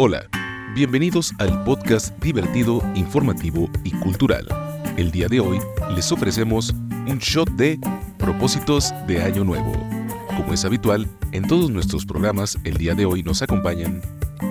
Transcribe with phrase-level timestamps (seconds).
[0.00, 0.28] Hola,
[0.76, 4.46] bienvenidos al podcast divertido, informativo y cultural.
[4.96, 5.58] El día de hoy
[5.96, 6.72] les ofrecemos
[7.08, 7.80] un shot de
[8.16, 9.72] propósitos de Año Nuevo.
[10.36, 14.00] Como es habitual, en todos nuestros programas el día de hoy nos acompañan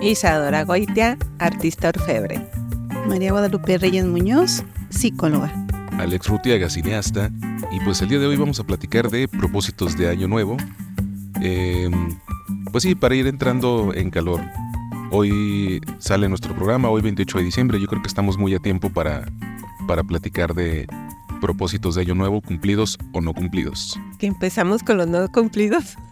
[0.02, 2.46] Isadora Goitia, artista orfebre.
[3.08, 5.50] María Guadalupe Reyes Muñoz, psicóloga.
[5.98, 7.30] Alex Rutiaga, cineasta,
[7.72, 10.58] y pues el día de hoy vamos a platicar de propósitos de Año Nuevo.
[11.40, 12.18] Em,
[12.70, 14.42] pues sí, para ir entrando en calor.
[15.10, 17.80] Hoy sale nuestro programa, hoy 28 de diciembre.
[17.80, 19.26] Yo creo que estamos muy a tiempo para,
[19.86, 20.86] para platicar de
[21.40, 23.98] propósitos de año nuevo, cumplidos o no cumplidos.
[24.18, 25.96] Que empezamos con los no cumplidos.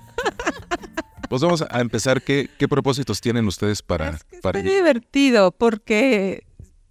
[1.28, 2.22] Pues vamos a empezar.
[2.22, 4.10] ¿Qué, qué propósitos tienen ustedes para...
[4.10, 6.46] Es que para divertido porque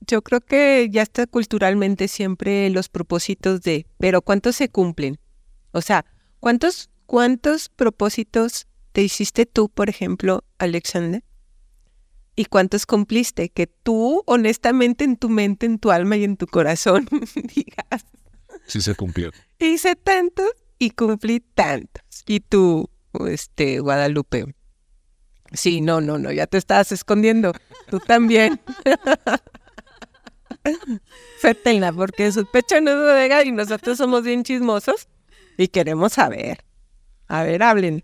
[0.06, 5.20] yo creo que ya está culturalmente siempre los propósitos de, pero ¿cuántos se cumplen?
[5.72, 6.04] O sea,
[6.42, 11.24] ¿cuántos, cuántos propósitos te hiciste tú, por ejemplo, Alexander?
[12.36, 13.50] ¿Y cuántos cumpliste?
[13.50, 17.08] Que tú, honestamente, en tu mente, en tu alma y en tu corazón,
[17.56, 18.06] digas,
[18.68, 19.32] Sí se cumplió.
[19.60, 22.04] hice tantos y cumplí tantos.
[22.26, 22.90] Y tú,
[23.28, 24.56] este, Guadalupe.
[25.54, 27.54] Sí, no, no, no, ya te estabas escondiendo.
[27.90, 28.60] Tú también.
[31.40, 35.08] Fétenla, porque su pecho no es bodega y nosotros somos bien chismosos
[35.58, 36.64] y queremos saber.
[37.28, 38.04] A ver, hablen.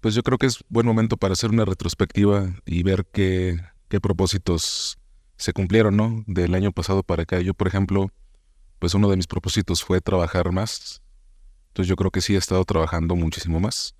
[0.00, 3.56] Pues yo creo que es buen momento para hacer una retrospectiva y ver qué,
[3.88, 4.98] qué propósitos
[5.36, 6.24] se cumplieron, ¿no?
[6.26, 7.40] Del año pasado para acá.
[7.40, 8.10] Yo, por ejemplo,
[8.78, 11.02] pues uno de mis propósitos fue trabajar más.
[11.68, 13.94] Entonces yo creo que sí he estado trabajando muchísimo más.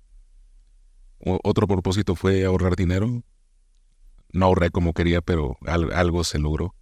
[1.19, 3.23] Otro propósito fue ahorrar dinero.
[4.33, 6.75] No ahorré como quería, pero al- algo se logró.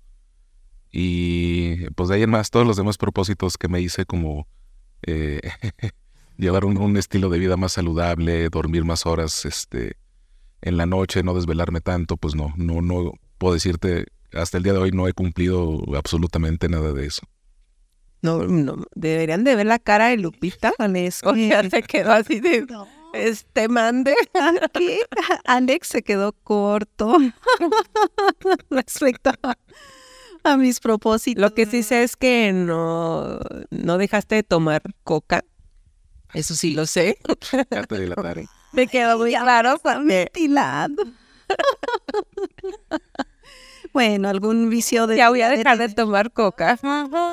[0.92, 4.48] Y pues de ahí en más, todos los demás propósitos que me hice como
[5.04, 5.42] eh,
[6.40, 9.98] llevar un, un estilo de vida más saludable, dormir más horas este,
[10.62, 14.74] en la noche, no desvelarme tanto, pues no, no, no puedo decirte, hasta el día
[14.74, 17.22] de hoy no he cumplido absolutamente nada de eso.
[18.22, 20.74] No, no, deberían de ver la cara de Lupita.
[20.78, 22.88] Alex, O sea, se quedó así de, No.
[23.14, 24.14] este, mande.
[24.74, 25.00] ¿Qué?
[25.46, 27.18] Alex se quedó corto
[28.70, 29.58] respecto a,
[30.44, 31.42] a mis propósitos.
[31.42, 33.40] Lo que sí sé es que no,
[33.72, 35.46] no dejaste de tomar coca.
[36.34, 37.18] Eso sí lo sé.
[37.72, 38.48] Ya te delataré.
[38.72, 39.76] Me quedó muy claro.
[39.76, 40.00] está
[43.94, 45.18] bueno, algún vicio de...
[45.18, 46.78] Ya voy a dejar de tomar coca.
[46.78, 47.32] Siempre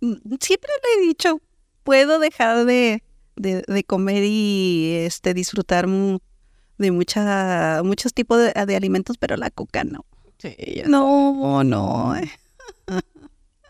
[0.00, 1.40] le he dicho,
[1.84, 3.02] puedo dejar de,
[3.36, 9.50] de, de comer y este disfrutar de mucha, muchos tipos de, de alimentos, pero la
[9.50, 10.06] coca no.
[10.38, 10.86] Sí, ya.
[10.86, 12.14] No, no.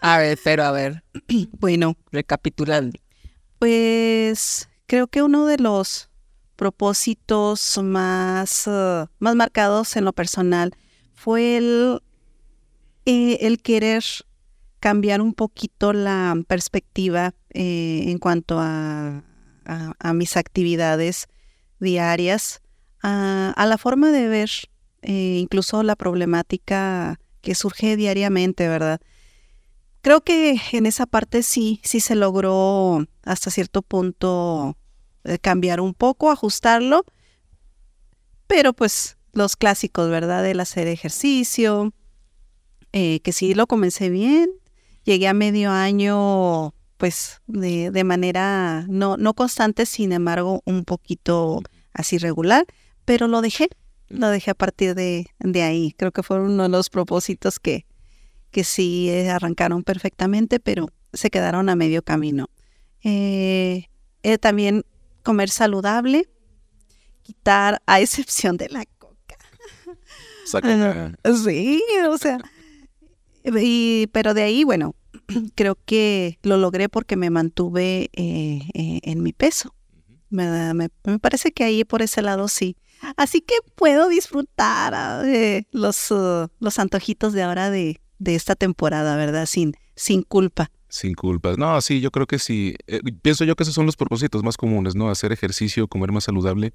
[0.01, 1.03] A ver, pero a ver,
[1.59, 2.99] Bueno, recapitulando.
[3.59, 6.09] Pues creo que uno de los
[6.59, 10.75] propósitos más, eh, más marcados en lo personal
[11.15, 12.03] fue el,
[13.07, 14.05] eh, querer
[14.81, 19.25] cambiar un poquito la perspectiva eh, en cuanto a,
[20.15, 21.29] mis actividades
[21.79, 22.63] diarias,
[23.03, 24.51] a, la forma de ver
[25.03, 29.01] incluso la problemática que surge diariamente, ¿verdad?
[30.09, 34.79] Creo que en esa parte sí, sí se logró hasta cierto punto
[35.25, 37.05] eh, cambiar un poco, ajustarlo,
[38.47, 40.47] pero pues los clásicos, ¿verdad?
[40.47, 41.93] El hacer ejercicio,
[42.95, 44.49] eh, que sí lo comencé bien,
[45.05, 51.61] llegué a medio año pues de, de manera no, no constante, sin embargo un poquito
[51.93, 52.65] así regular,
[53.05, 53.69] pero lo dejé,
[54.09, 55.93] lo dejé a partir de, de ahí.
[55.99, 57.85] Creo que fueron uno de los propósitos que,
[58.51, 62.49] que sí eh, arrancaron perfectamente, pero se quedaron a medio camino.
[63.05, 63.87] Eh,
[64.23, 64.85] eh, también
[65.23, 66.29] comer saludable,
[67.23, 69.37] quitar a excepción de la coca.
[70.47, 71.15] Saca-
[71.45, 72.39] Sí, o sea,
[73.45, 74.95] y, pero de ahí, bueno,
[75.55, 79.75] creo que lo logré porque me mantuve eh, en mi peso.
[80.31, 82.77] Me, me- me parece que ahí por ese lado sí.
[83.17, 85.23] Así que puedo disfrutar ah,
[85.71, 89.47] los, uh, los antojitos de ahora de, de esta temporada, ¿verdad?
[89.47, 90.71] Sin, sin culpa.
[90.89, 91.59] Sin culpas.
[91.59, 92.77] No, sí, yo creo que sí.
[92.87, 95.11] Eh, pienso yo que esos son los propósitos más comunes, ¿no?
[95.11, 96.73] Hacer ejercicio, comer más saludable.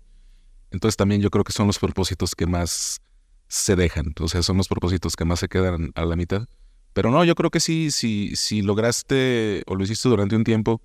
[0.72, 3.02] Entonces también yo creo que son los propósitos que más
[3.48, 4.14] se dejan.
[4.20, 6.48] O sea, son los propósitos que más se quedan a la mitad.
[6.94, 10.82] Pero no, yo creo que sí, sí, si lograste o lo hiciste durante un tiempo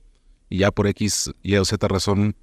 [0.49, 2.34] y ya por X, Y o Z razón,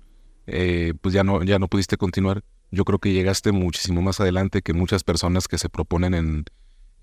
[0.46, 2.44] eh, pues ya no, ya no pudiste continuar.
[2.72, 6.46] Yo creo que llegaste muchísimo más adelante que muchas personas que se proponen en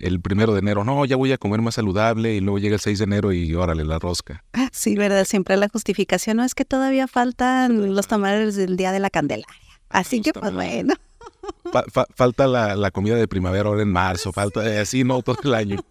[0.03, 2.81] el primero de enero, no, ya voy a comer más saludable y luego llega el
[2.81, 4.45] 6 de enero y órale la rosca.
[4.53, 5.25] Ah, sí, ¿verdad?
[5.25, 9.47] Siempre la justificación no es que todavía faltan los tamales del Día de la Candelaria.
[9.89, 10.95] Así que, pues bueno.
[12.15, 15.85] falta la, comida de primavera ahora en marzo, falta eh, así, no, todo el año.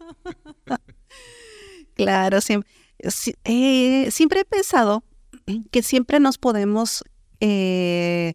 [1.93, 2.69] Claro, siempre,
[3.43, 5.03] eh, siempre he pensado
[5.71, 7.03] que siempre nos podemos
[7.39, 8.33] eh,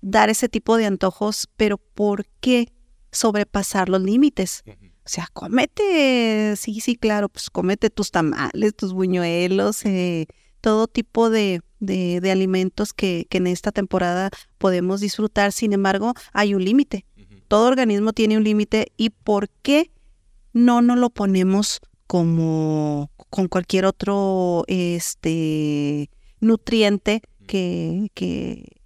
[0.00, 2.72] dar ese tipo de antojos, pero ¿por qué
[3.10, 4.62] sobrepasar los límites?
[5.08, 10.26] O sea, comete, sí, sí, claro, pues comete tus tamales, tus buñuelos, eh,
[10.60, 14.28] todo tipo de, de, alimentos que, que, en esta temporada
[14.58, 15.52] podemos disfrutar.
[15.52, 17.06] Sin embargo, hay un límite.
[17.48, 19.90] Todo organismo tiene un límite y ¿por qué
[20.52, 28.76] no nos lo ponemos como con cualquier otro este, nutriente que, que,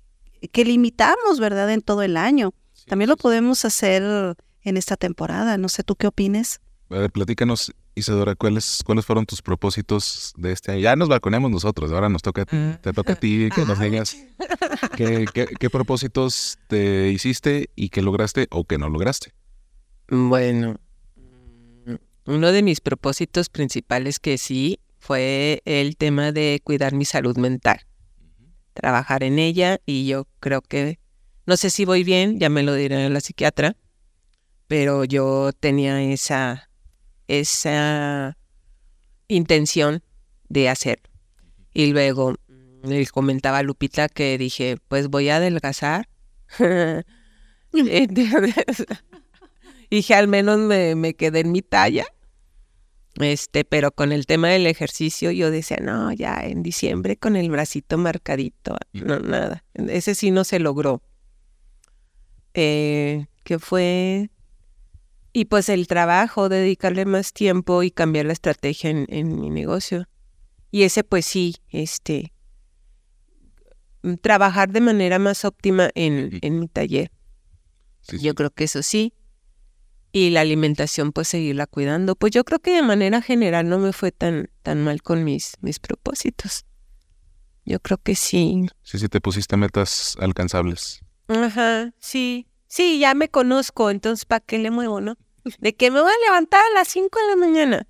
[0.53, 1.73] que limitamos, ¿verdad?
[1.73, 2.55] En todo el año.
[2.87, 5.59] También lo podemos hacer en esta temporada.
[5.59, 6.61] No sé, ¿tú qué opines?
[6.91, 10.81] A ver, platícanos, Isadora, ¿cuáles, ¿cuáles fueron tus propósitos de este año?
[10.81, 12.81] Ya nos balconemos nosotros, ahora nos toca, mm.
[12.83, 14.17] te toca a ti que nos digas
[14.97, 19.33] qué, qué, propósitos te hiciste y qué lograste o qué no lograste.
[20.09, 20.79] Bueno,
[22.27, 27.81] uno de mis propósitos principales que sí fue el tema de cuidar mi salud mental,
[28.75, 30.99] trabajar en ella y yo creo que,
[31.47, 33.77] no sé si voy bien, ya me lo dirá la psiquiatra,
[34.73, 36.71] pero yo tenía esa,
[37.29, 38.39] esa
[39.29, 40.03] intención
[40.49, 41.11] de hacerlo.
[41.75, 46.09] Y luego mm, le comentaba a Lupita que dije, pues voy a adelgazar.
[49.91, 52.07] dije, al menos me, me, quedé en mi talla.
[53.21, 57.51] Este, pero con el tema del ejercicio yo decía, no, ya en diciembre con el
[57.51, 59.65] bracito marcadito, no, nada.
[59.75, 61.03] Ese sí no se logró.
[62.55, 64.31] Eh, que fue
[65.33, 70.09] y pues el trabajo, dedicarle más tiempo y cambiar la estrategia en, mi negocio.
[70.71, 72.33] Y ese pues sí, este,
[74.03, 77.11] mm, trabajar de manera más óptima en, en mi taller.
[78.21, 79.15] Yo creo que eso sí.
[80.15, 82.17] Y la alimentación, pues seguirla cuidando.
[82.17, 85.55] Pues yo creo que de manera general no me fue tan, tan mal con mis,
[85.63, 86.67] mis propósitos.
[87.65, 88.67] Yo creo que sí.
[88.83, 91.01] Sí, sí, te pusiste metas alcanzables.
[91.29, 92.47] Ajá, sí.
[92.73, 95.19] Sí, ya me conozco, entonces ¿para qué le muevo, no?
[95.59, 97.87] De que me voy a levantar a las 5 de la mañana.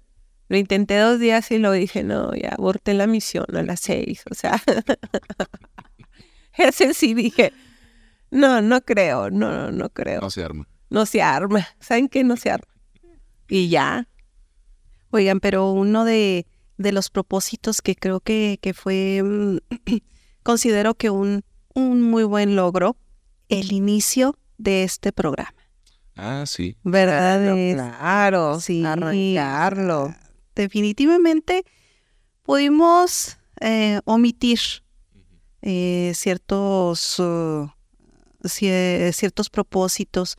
[0.48, 4.24] Lo intenté dos días y lo dije, no, ya aborté la misión a las 6,
[4.28, 4.60] o sea.
[6.58, 7.52] Ese sí dije,
[8.32, 10.20] no, no creo, no, no creo.
[10.20, 10.66] No se arma.
[10.90, 12.24] No se arma, ¿saben qué?
[12.24, 12.74] No se arma.
[13.48, 14.08] Y ya.
[15.12, 16.44] Oigan, pero uno de,
[16.76, 19.58] de los propósitos que creo que, que fue, mm,
[20.42, 22.96] considero que un, un muy buen logro,
[23.48, 25.54] el inicio de este programa.
[26.16, 26.76] Ah, sí.
[26.82, 27.54] ¿Verdad?
[27.74, 28.84] Claro, sí.
[28.84, 30.14] Arrancarlo.
[30.54, 31.64] Definitivamente
[32.42, 34.58] pudimos eh, omitir
[35.62, 37.70] eh, ciertos, uh,
[38.44, 40.36] ciertos propósitos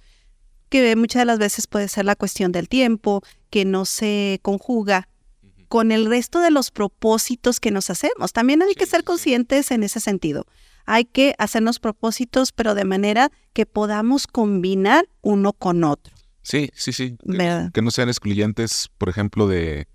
[0.69, 5.07] que muchas de las veces puede ser la cuestión del tiempo, que no se conjuga
[5.67, 8.33] con el resto de los propósitos que nos hacemos.
[8.33, 10.45] También hay que ser conscientes en ese sentido
[10.85, 16.13] hay que hacernos propósitos, pero de manera que podamos combinar uno con otro.
[16.41, 17.17] Sí, sí, sí.
[17.73, 19.87] Que, no sean excluyentes, por ejemplo, de,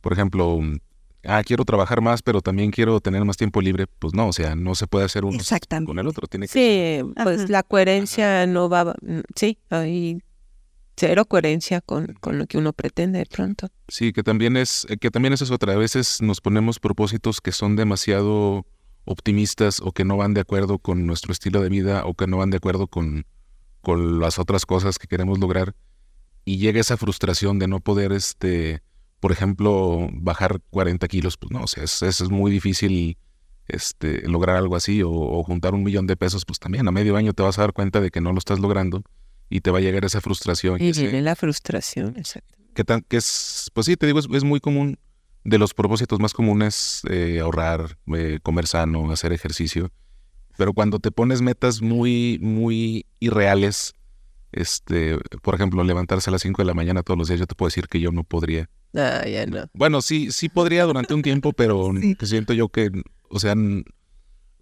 [0.00, 0.60] por ejemplo,
[1.24, 3.86] ah, quiero trabajar más, pero también quiero tener más tiempo libre.
[3.86, 5.38] Pues no, o sea, no se puede hacer uno
[5.86, 6.26] con el otro.
[6.26, 10.22] Tiene que sí, pues la coherencia no va, mm, sí, hay
[10.96, 13.68] cero coherencia con, con, lo que uno pretende de pronto.
[13.88, 15.74] Sí, que también es, que también eso es otra.
[15.74, 18.64] A veces nos ponemos propósitos que son demasiado
[19.04, 22.38] optimistas o que no van de acuerdo con nuestro estilo de vida o que no
[22.38, 23.26] van de acuerdo con,
[23.80, 25.74] con las otras cosas que queremos lograr
[26.44, 28.82] y llega esa frustración de no poder, este,
[29.20, 33.16] por ejemplo, bajar 40 kilos, pues no, o sea, es, es muy difícil
[33.66, 37.32] este, lograr algo así o, juntar un millón de pesos, pues también a medio año
[37.32, 39.02] te vas a dar cuenta de que no lo estás logrando
[39.48, 40.80] y te va a llegar esa frustración.
[40.82, 42.54] Y viene la frustración, exacto.
[42.74, 44.98] Que, tan, que es, pues sí, te digo, es muy común
[45.44, 49.92] de los propósitos más comunes, eh, ahorrar, eh, comer sano, hacer ejercicio.
[50.56, 53.94] Pero cuando te pones metas muy, muy irreales,
[54.52, 57.54] este, por ejemplo, levantarse a las 5 de la mañana todos los días, yo te
[57.54, 58.70] puedo decir que yo no podría.
[58.94, 59.66] Ah, ya no.
[59.74, 61.90] Bueno, sí, sí podría durante un tiempo, pero
[62.22, 62.90] siento yo que,
[63.28, 63.54] o sea,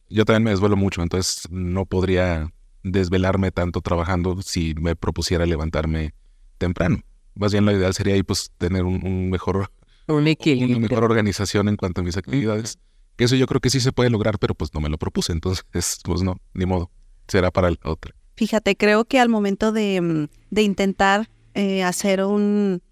[0.08, 6.14] yo también me desvelo mucho, entonces no podría desvelarme tanto trabajando si me propusiera levantarme
[6.58, 7.02] temprano.
[7.34, 9.70] Más bien la ideal sería ahí pues tener un mejor
[10.08, 12.78] Una mejor organización en cuanto a mis actividades.
[13.16, 15.32] Que eso yo creo que sí se puede lograr, pero pues no me lo propuse.
[15.32, 15.64] Entonces,
[16.04, 16.90] pues no, ni modo.
[17.28, 18.14] Será para el otro.
[18.34, 22.82] Fíjate, creo que al momento de, mm, de intentar eh, hacer un,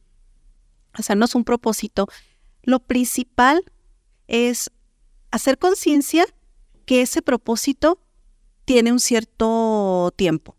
[0.93, 2.07] hacernos un propósito,
[2.62, 3.62] lo principal
[4.29, 4.71] es
[5.31, 6.26] hacer conciencia
[6.85, 8.00] que ese propósito
[8.64, 10.57] tiene un cierto tiempo.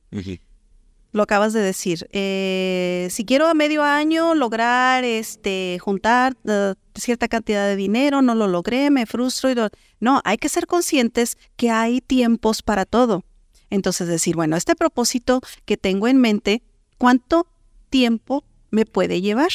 [1.11, 2.07] Lo acabas de decir.
[2.11, 8.35] Eh, si quiero a medio año lograr este juntar eh, cierta cantidad de dinero, no
[8.35, 9.51] lo logré, me frustro.
[9.51, 9.55] Y
[9.99, 13.23] No, hay que ser conscientes que hay tiempos para todo.
[13.69, 16.61] Entonces decir, bueno, este propósito que tengo en mente,
[16.97, 17.47] ¿cuánto
[17.89, 19.51] tiempo me puede llevar?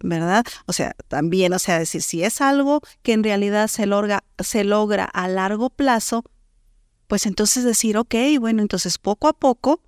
[0.00, 0.44] ¿Verdad?
[0.66, 4.64] O sea, también, o sea, decir, si es algo que en realidad se logra, se
[4.64, 6.24] logra a largo plazo,
[7.06, 9.80] pues entonces decir, ok, bueno, entonces poco a poco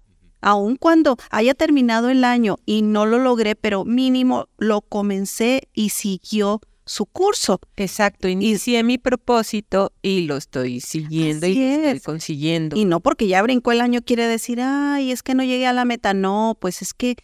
[0.45, 5.89] aun cuando haya terminado el año y no lo logré, pero mínimo lo comencé y
[5.89, 7.61] siguió su curso.
[7.77, 12.77] Exacto, inicié mi propósito y lo estoy siguiendo y estoy consiguiendo.
[12.77, 15.73] Y no porque ya brincó el año quiere decir, ay, es que no llegué a
[15.73, 16.13] la meta.
[16.13, 17.17] No, pues es que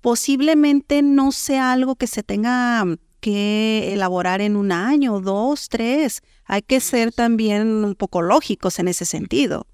[0.00, 2.84] posiblemente no sea algo que se tenga
[3.18, 6.22] que elaborar en un año, dos, tres.
[6.44, 9.66] Hay que ser también un poco lógicos en ese sentido.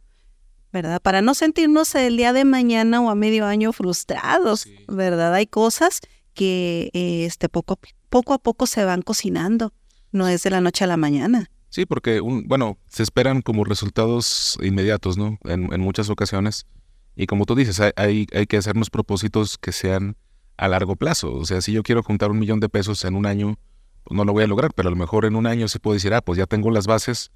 [0.75, 1.01] ¿Verdad?
[1.01, 5.33] Para no sentirnos el día de mañana o a medio año frustrados, ¿verdad?
[5.33, 6.01] Hay cosas
[6.35, 7.79] que este, poco,
[8.11, 9.73] poco a poco se van cocinando,
[10.11, 11.49] no es de la noche a la mañana.
[11.69, 15.39] Sí, porque, un, bueno, se esperan como resultados inmediatos, ¿no?
[15.45, 16.67] En, en muchas ocasiones.
[17.15, 20.17] Y como tú dices, hay, hay que hacernos propósitos que sean
[20.57, 21.35] a largo plazo.
[21.35, 23.61] O sea, si yo quiero juntar un millón de pesos en un año,
[24.03, 25.97] pues no lo voy a lograr, pero a lo mejor en un año se puede
[25.97, 27.31] decir, ah, pues ya tengo las bases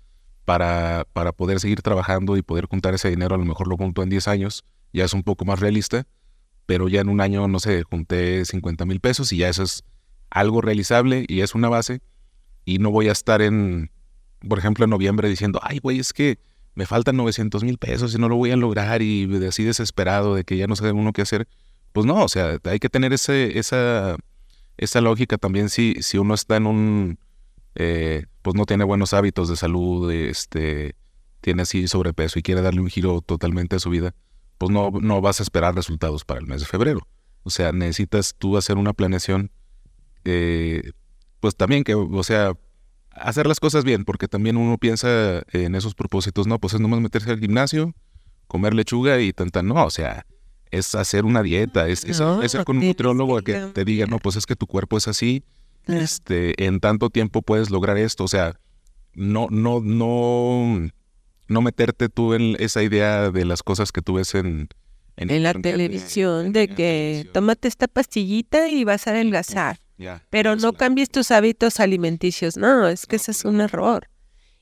[0.49, 4.03] para, para poder seguir trabajando y poder juntar ese dinero, a lo mejor lo junto
[4.03, 4.65] en 10 años,
[4.95, 6.07] ya es un poco más realista,
[6.65, 9.85] pero ya en un año, no sé, junté 50 mil pesos y ya eso es
[10.31, 12.01] algo realizable y es una base
[12.65, 13.91] y no voy a estar en,
[14.49, 16.39] por ejemplo, en noviembre diciendo, ay, güey, es que
[16.75, 20.45] me faltan 900 mil pesos y no lo voy a lograr y así desesperado de
[20.45, 21.47] que ya no sabe uno qué hacer.
[21.93, 24.17] Pues no, o sea, hay que tener ese, esa,
[24.79, 27.19] esa lógica también si, si uno está en un,
[27.75, 30.97] eh, pues no tiene buenos hábitos de salud, este,
[31.43, 34.15] tiene así sobrepeso y quiere darle un giro totalmente a su vida,
[34.57, 37.07] pues no, no vas a esperar resultados para el mes de febrero.
[37.43, 39.51] O sea, necesitas tú hacer una planeación,
[40.25, 40.93] eh,
[41.41, 42.55] pues también que, o sea,
[43.11, 47.03] hacer las cosas bien, porque también uno piensa en esos propósitos, no, pues es nomás
[47.03, 47.95] meterse al gimnasio,
[48.47, 50.25] comer lechuga y tanta, no, o sea,
[50.71, 54.37] es hacer una dieta, es, es, ser con un nutriólogo que te diga, no, pues
[54.37, 55.45] es que tu cuerpo es así,
[55.89, 58.25] este, en tanto tiempo puedes lograr esto.
[58.25, 58.59] O sea,
[59.15, 60.89] no, no, no,
[61.49, 64.69] no meterte tú en esa idea de las cosas que tú ves en,
[65.17, 69.81] en, la televisión, de que tómate esta pastillita y vas a adelgazar.
[70.31, 72.57] pero no cambies tus hábitos alimenticios.
[72.57, 74.09] No, es que ese es un error.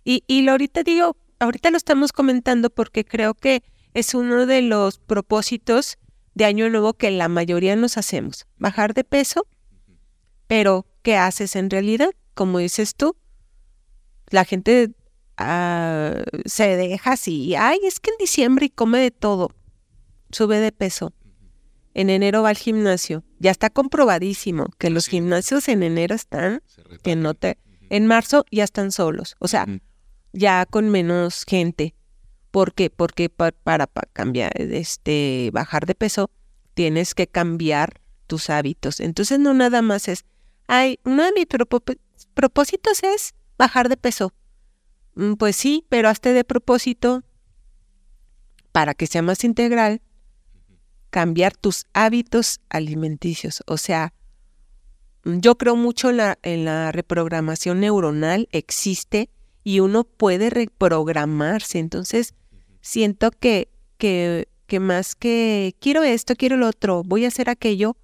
[0.05, 4.99] Y, y ahorita digo, ahorita lo estamos comentando porque creo que es uno de los
[4.99, 5.99] propósitos
[6.35, 8.47] de Año Nuevo que la mayoría nos hacemos.
[8.59, 9.47] Bajar de peso,
[10.47, 12.11] pero ¿qué haces en realidad?
[12.35, 13.15] Como dices tú,
[14.31, 14.91] la gente
[15.37, 19.53] ah, se deja así, ay, es que en diciembre y come de todo,
[20.33, 21.13] sube de peso.
[21.95, 23.23] En enero va al gimnasio.
[23.39, 26.61] Ya está comprobadísimo que los gimnasios en enero están,
[27.05, 27.57] que no te,
[27.89, 29.65] en marzo ya están solos, o sea,
[30.33, 31.95] ya con menos gente.
[32.51, 32.91] ¿Por qué?
[32.91, 36.33] Porque para, para, para cambiar, este, bajar de peso,
[36.75, 38.99] tienes que cambiar tus hábitos.
[38.99, 40.25] Entonces no nada más es,
[40.67, 41.47] Ay, uno de mis
[42.35, 44.33] propósitos es bajar de peso.
[45.15, 47.23] Mm, pues sí, pero hazte de propósito
[48.73, 50.03] para que sea más integral,
[51.09, 53.63] cambiar tus hábitos alimenticios.
[53.67, 54.13] O sea,
[55.25, 59.31] yo creo mucho en la, en la reprogramación neuronal, existe
[59.65, 61.79] y uno puede reprogramarse.
[61.79, 62.35] Entonces,
[62.83, 67.97] siento que, que, que más que quiero esto, quiero lo otro, voy a hacer aquello,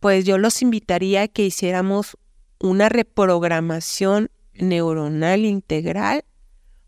[0.00, 2.16] pues yo los invitaría a que hiciéramos
[2.60, 6.24] una reprogramación neuronal integral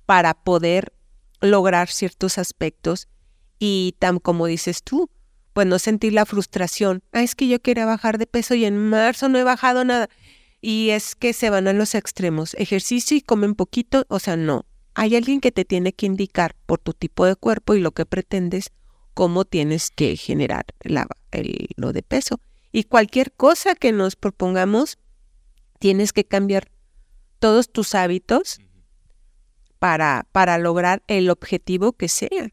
[0.07, 0.93] para poder
[1.41, 3.09] lograr ciertos aspectos
[3.59, 5.11] y tan como dices tú,
[5.53, 7.03] pues no sentir la frustración.
[7.13, 10.09] Ah, es que yo quería bajar de peso y en marzo no he bajado nada.
[10.61, 12.55] Y es que se van a los extremos.
[12.55, 14.67] Ejercicio y comen poquito, o sea, no.
[14.95, 18.07] Hay alguien que te tiene que indicar por tu tipo de cuerpo y lo que
[18.07, 18.71] pretendes,
[19.15, 21.07] cómo tienes que generar la,
[21.77, 22.41] lo de peso.
[22.73, 24.99] Y cualquier cosa que nos propongamos,
[25.79, 26.71] tienes que cambiar
[27.39, 28.61] todos tus hábitos
[29.79, 32.51] para, para lograr el objetivo que sea.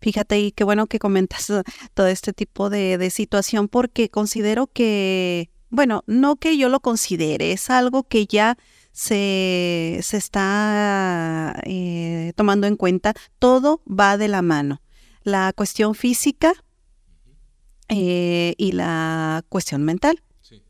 [0.00, 1.50] Fíjate, y qué bueno que comentas
[1.94, 7.70] todo este tipo de, situación, porque considero que, bueno, no que yo lo considere, es
[7.70, 8.58] algo que ya
[8.92, 13.14] se, se está eh, tomando en cuenta.
[13.38, 14.82] Todo va de la mano.
[15.22, 16.52] La cuestión física
[17.88, 20.22] eh, y la cuestión mental,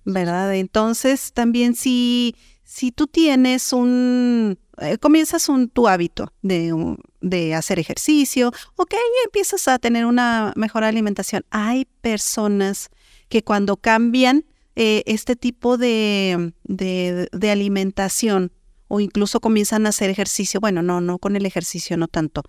[0.05, 0.55] ¿verdad?
[0.55, 7.79] Entonces, también si, si tú tienes un, eh, comienzas un, tu hábito de, de hacer
[7.79, 8.95] ejercicio, ok,
[9.25, 11.45] empiezas a tener una mejor alimentación.
[11.51, 12.91] Hay personas
[13.29, 14.45] que cuando cambian
[14.77, 18.51] eh, este tipo de, de, de, alimentación
[18.89, 22.43] o incluso comienzan a hacer ejercicio, bueno, no, no con el ejercicio, no tanto,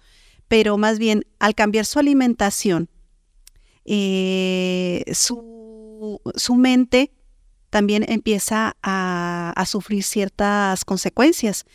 [0.48, 2.90] pero más bien al cambiar su alimentación,
[3.86, 7.12] eh, su, su, mente
[7.70, 11.66] también empieza a, sufrir ciertas consecuencias.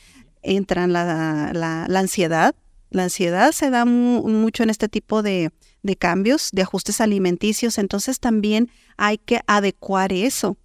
[0.43, 2.55] Entran la, la, ansiedad,
[2.91, 5.53] la ansiedad se da mucho en este tipo de,
[5.83, 10.57] de, cambios, de ajustes alimenticios, entonces también hay que adecuar eso.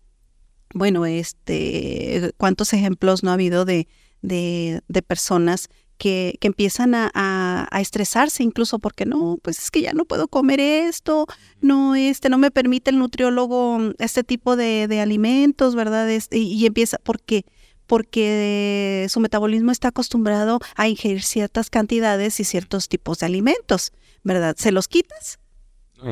[0.73, 3.87] Bueno, este, ¿cuántos ejemplos no ha habido de,
[4.21, 9.81] de personas que, que empiezan a, a, a, estresarse incluso porque no, pues es que
[9.81, 11.27] ya no puedo comer esto,
[11.61, 16.09] no, este, no me permite el nutriólogo este tipo de, de alimentos, ¿verdad?
[16.09, 17.45] Este, y, y, empieza, porque
[17.87, 24.55] porque su metabolismo está acostumbrado a ingerir ciertas cantidades y ciertos tipos de alimentos, ¿verdad?
[24.57, 25.37] Se los quitas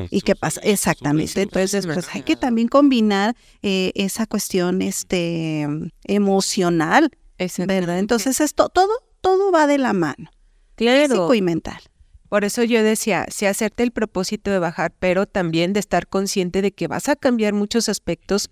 [0.10, 0.62] ¿Y qué pasa?
[0.64, 1.42] Exactamente.
[1.42, 5.68] Entonces, pues hay que también combinar eh, esa cuestión este,
[6.06, 7.12] emocional,
[7.58, 8.00] ¿verdad?
[8.00, 8.92] Entonces, esto, todo,
[9.24, 10.30] todo va de la mano.
[10.76, 11.16] Claro.
[11.16, 11.82] Físico y mental.
[12.28, 16.62] Por eso yo decía, sí hacerte el propósito de bajar, pero también de estar consciente
[16.62, 18.50] de que vas a cambiar muchos aspectos,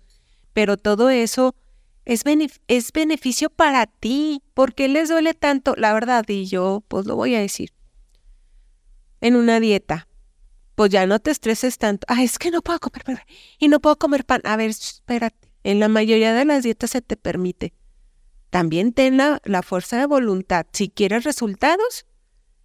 [0.54, 1.54] pero todo eso
[2.06, 4.40] es, benef es beneficio para ti.
[4.54, 5.74] ¿Por qué les duele tanto?
[5.76, 7.70] La verdad, y yo pues lo voy a decir.
[9.20, 10.08] En una dieta,
[10.74, 12.06] pues ya no te estreses tanto.
[12.08, 13.26] Ah, es que no puedo comer
[13.58, 14.40] y no puedo comer pan.
[14.44, 15.52] A ver, espérate.
[15.64, 17.74] En la mayoría de las dietas se te permite.
[18.52, 20.66] También ten la, la fuerza de voluntad.
[20.74, 22.04] Si quieres resultados,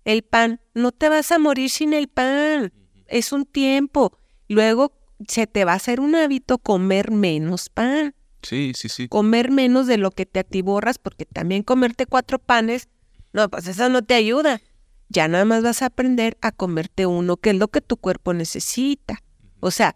[0.04, 2.74] el pan, no te vas a morir sin el pan.
[3.06, 4.20] Es un tiempo.
[4.50, 4.92] Luego
[5.30, 8.14] se te va a hacer un hábito comer menos pan.
[8.42, 9.08] Sí, sí, sí.
[9.08, 12.90] Comer menos de lo que te atiborras, porque también comerte cuatro panes,
[13.32, 14.60] no, pues eso no te ayuda.
[15.08, 18.34] Ya nada más vas a aprender a comerte uno, que es lo que tu cuerpo
[18.34, 19.24] necesita.
[19.62, 19.96] O sea,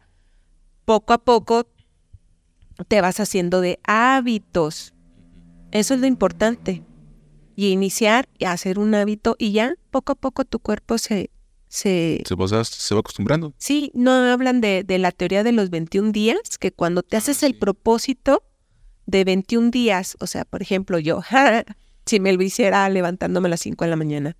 [0.85, 1.67] poco a poco
[2.87, 4.93] te vas haciendo de hábitos.
[5.71, 6.83] Eso es lo importante.
[7.55, 11.31] Y iniciar y hacer un hábito y ya poco a poco tu cuerpo se...
[11.67, 13.53] Se, se, va, se va acostumbrando.
[13.57, 17.43] Sí, no hablan de, de, la teoría de los 21 días, que cuando te haces
[17.43, 18.43] el propósito
[19.05, 21.21] de 21 días, o sea, por ejemplo, yo,
[22.05, 24.35] si me lo hiciera levantándome a las 5 de la mañana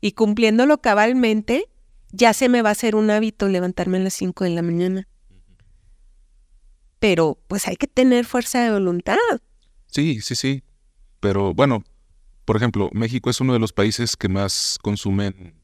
[0.00, 1.70] y cumpliéndolo cabalmente,
[2.12, 5.08] ya se me va a hacer un hábito levantarme a las 5 de la mañana.
[6.98, 9.16] Pero pues hay que tener fuerza de voluntad.
[9.86, 10.62] Sí, sí, sí.
[11.24, 11.82] Pero bueno,
[12.44, 15.54] por ejemplo, México es uno de los países que más consumen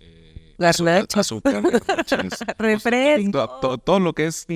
[0.00, 1.62] eh, azúcar, azúcar
[2.58, 4.48] refresco, todo, todo, lo que es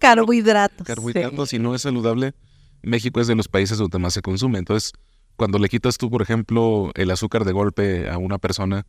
[0.00, 0.84] carbohidratos.
[0.84, 1.58] Carbohidratos, sí.
[1.58, 2.34] si no es saludable,
[2.82, 4.58] México es de los países donde más se consume.
[4.58, 4.90] Entonces,
[5.36, 8.84] cuando le quitas tú, por ejemplo, el azúcar de golpe a una persona,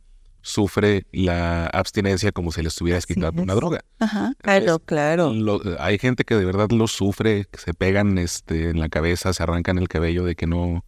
[0.46, 3.80] sufre la abstinencia como si le estuvieras quitando una droga.
[3.98, 4.32] Ajá.
[4.38, 5.32] Claro, claro.
[5.32, 9.32] Lo, hay gente que de verdad lo sufre, que se pegan este, en la cabeza,
[9.32, 10.84] se arrancan el cabello de que no,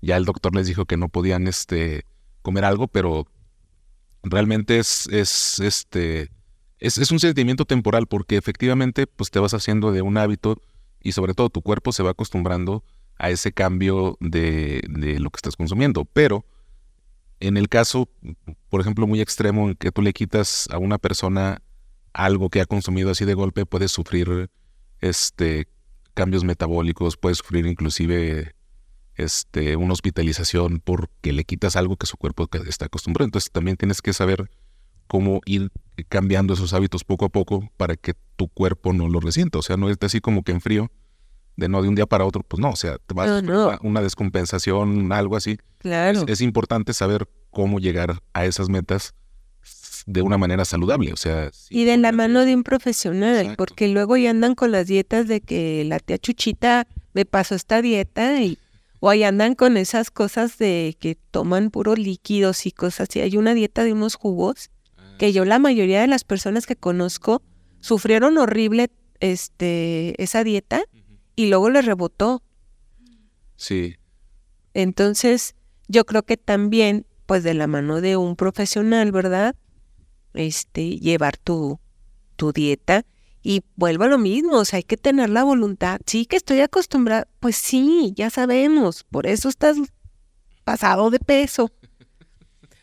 [0.00, 2.04] ya el doctor les dijo que no podían este,
[2.42, 3.26] comer algo, pero
[4.22, 6.30] realmente es, es, este,
[6.78, 10.60] es, un sentimiento temporal porque efectivamente pues te vas haciendo de un hábito
[11.02, 12.84] y sobre todo tu cuerpo se va acostumbrando
[13.16, 16.04] a ese cambio de, de, lo que estás consumiendo.
[16.06, 16.44] Pero
[17.38, 18.08] en el caso,
[18.68, 21.62] por ejemplo, muy extremo, en que tú le quitas a una persona
[22.12, 24.50] algo que ha consumido así de golpe, puedes sufrir
[25.00, 25.68] este,
[26.14, 28.54] cambios metabólicos, puedes sufrir inclusive
[29.16, 33.26] este, una hospitalización porque le quitas algo que su cuerpo está acostumbrado.
[33.26, 34.50] Entonces también tienes que saber
[35.06, 35.70] cómo ir
[36.08, 39.58] cambiando esos hábitos poco a poco para que tu cuerpo no lo resienta.
[39.58, 40.90] O sea, no es así como que en frío
[41.56, 43.68] de no de un día para otro, pues no, o sea, te va no, no.
[43.68, 45.58] Una, una, descompensación, algo así.
[45.78, 46.22] Claro.
[46.22, 49.14] Es, es, importante saber cómo llegar a esas metas
[50.06, 51.50] de una manera saludable, o sea.
[51.68, 53.56] Y de la mano de un profesional, Exacto.
[53.56, 57.82] porque luego ya andan con las dietas de que la tía Chuchita me pasó esta
[57.82, 58.58] dieta y
[59.00, 63.20] o ahí andan con esas cosas de que toman puros líquidos y cosas así.
[63.20, 64.70] Hay una dieta de unos jugos
[65.18, 67.42] que yo la mayoría de las personas que conozco
[67.80, 70.82] sufrieron horrible este esa dieta
[71.34, 72.42] y luego le rebotó.
[73.56, 73.96] Sí.
[74.74, 75.54] Entonces,
[75.88, 79.56] yo creo que también, pues de la mano de un profesional, ¿verdad?
[80.34, 81.80] Este, llevar tu,
[82.36, 83.04] tu dieta
[83.42, 86.00] y vuelvo a lo mismo, o sea, hay que tener la voluntad.
[86.06, 89.76] Sí, que estoy acostumbrada, pues sí, ya sabemos, por eso estás
[90.64, 91.70] pasado de peso.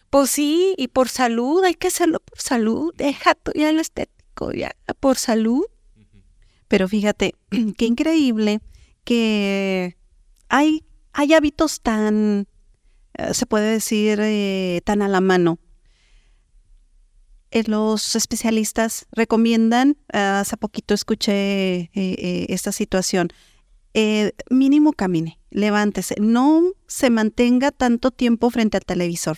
[0.10, 4.76] Pues sí, y por salud, hay que hacerlo por salud, deja ya lo estético, ya
[5.00, 5.66] por salud.
[6.68, 7.36] Pero fíjate,
[7.78, 8.62] qué increíble
[9.04, 9.98] que
[10.50, 12.48] hay, hay hábitos tan
[13.18, 15.60] eh, se puede decir, eh, tan a la mano.
[17.52, 23.30] Eh, los especialistas recomiendan, hace poquito escuché esta situación,
[24.50, 29.38] mínimo camine, levántese, no se mantenga tanto tiempo frente al televisor.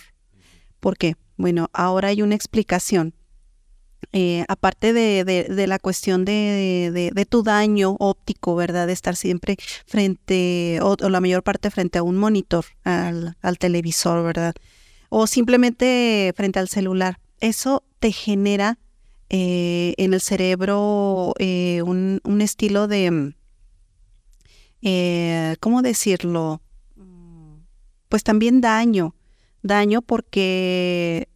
[0.80, 1.14] ¿Por qué?
[1.36, 3.14] Bueno, ahora hay una explicación.
[4.12, 8.86] Eh, aparte de, la cuestión de, tu daño óptico, ¿verdad?
[8.86, 14.54] De estar siempre frente, o, la mayor parte frente a un monitor, al, televisor, ¿verdad?
[15.10, 17.20] O simplemente frente al celular.
[17.40, 18.78] Eso te genera
[19.28, 23.34] eh, en el cerebro eh, un, un, estilo de,
[25.60, 26.60] ¿cómo decirlo?
[28.08, 29.14] Pues también daño,
[29.62, 31.28] daño porque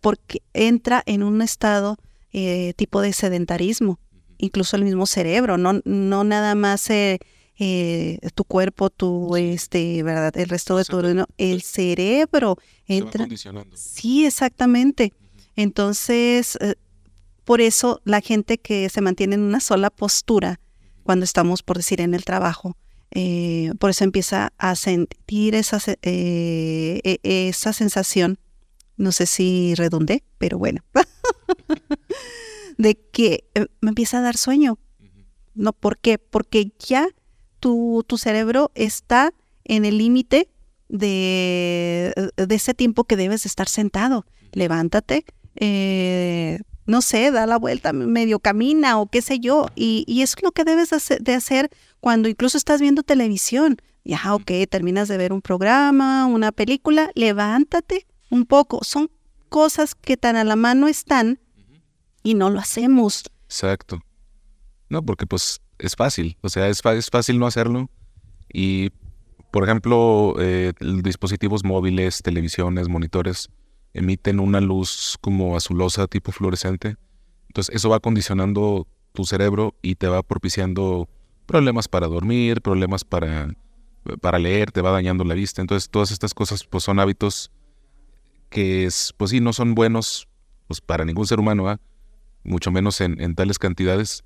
[0.00, 1.96] porque entra en un estado
[2.32, 3.98] eh, tipo de sedentarismo,
[4.36, 7.18] incluso el mismo cerebro, no, no nada más eh,
[7.58, 10.36] eh, tu cuerpo, tu, este, ¿verdad?
[10.36, 11.00] El resto de tu,
[11.38, 13.26] el cerebro entra.
[13.74, 15.14] sí, exactamente.
[15.58, 16.56] Entonces,
[17.44, 20.60] por eso la gente que se mantiene en una sola postura,
[21.02, 22.76] cuando estamos, por decir, en el trabajo,
[23.78, 28.38] por eso empieza a sentir esa, e, esa sensación
[28.98, 30.82] no sé si redundé, pero bueno,
[32.78, 34.78] de que eh, me empieza a dar sueño.
[35.54, 35.72] ¿No?
[35.72, 36.18] ¿Por qué?
[36.18, 37.08] Porque ya
[37.58, 39.32] tu, tu cerebro está
[39.64, 40.50] en el límite
[40.88, 44.24] de, de, ese tiempo que debes estar sentado.
[44.52, 45.24] Levántate,
[45.60, 49.66] eh, no sé, da la vuelta, medio camina o qué sé yo.
[49.74, 50.90] Y, y es lo que debes
[51.20, 53.76] de hacer cuando incluso estás viendo televisión.
[54.04, 58.82] Ya, ok, terminas de ver un programa, una película, levántate, un poco.
[58.82, 59.10] Son
[59.48, 61.40] cosas que tan a la mano están
[62.22, 63.24] y no lo hacemos.
[63.44, 64.00] Exacto.
[64.88, 67.90] No, porque pues es fácil, o sea, es, es fácil no hacerlo.
[68.52, 68.90] Y,
[69.50, 73.50] por ejemplo, eh, dispositivos móviles, televisiones, monitores,
[73.94, 76.96] emiten una luz como azulosa, tipo fluorescente.
[77.48, 81.08] Entonces, eso va condicionando tu cerebro y te va propiciando
[81.46, 83.54] problemas para dormir, problemas para,
[84.20, 85.60] para leer, te va dañando la vista.
[85.60, 87.50] Entonces, todas estas cosas pues, son hábitos
[88.50, 90.28] que es, pues sí, no son buenos
[90.66, 91.78] pues, para ningún ser humano,
[92.44, 94.24] mucho menos en, tales cantidades,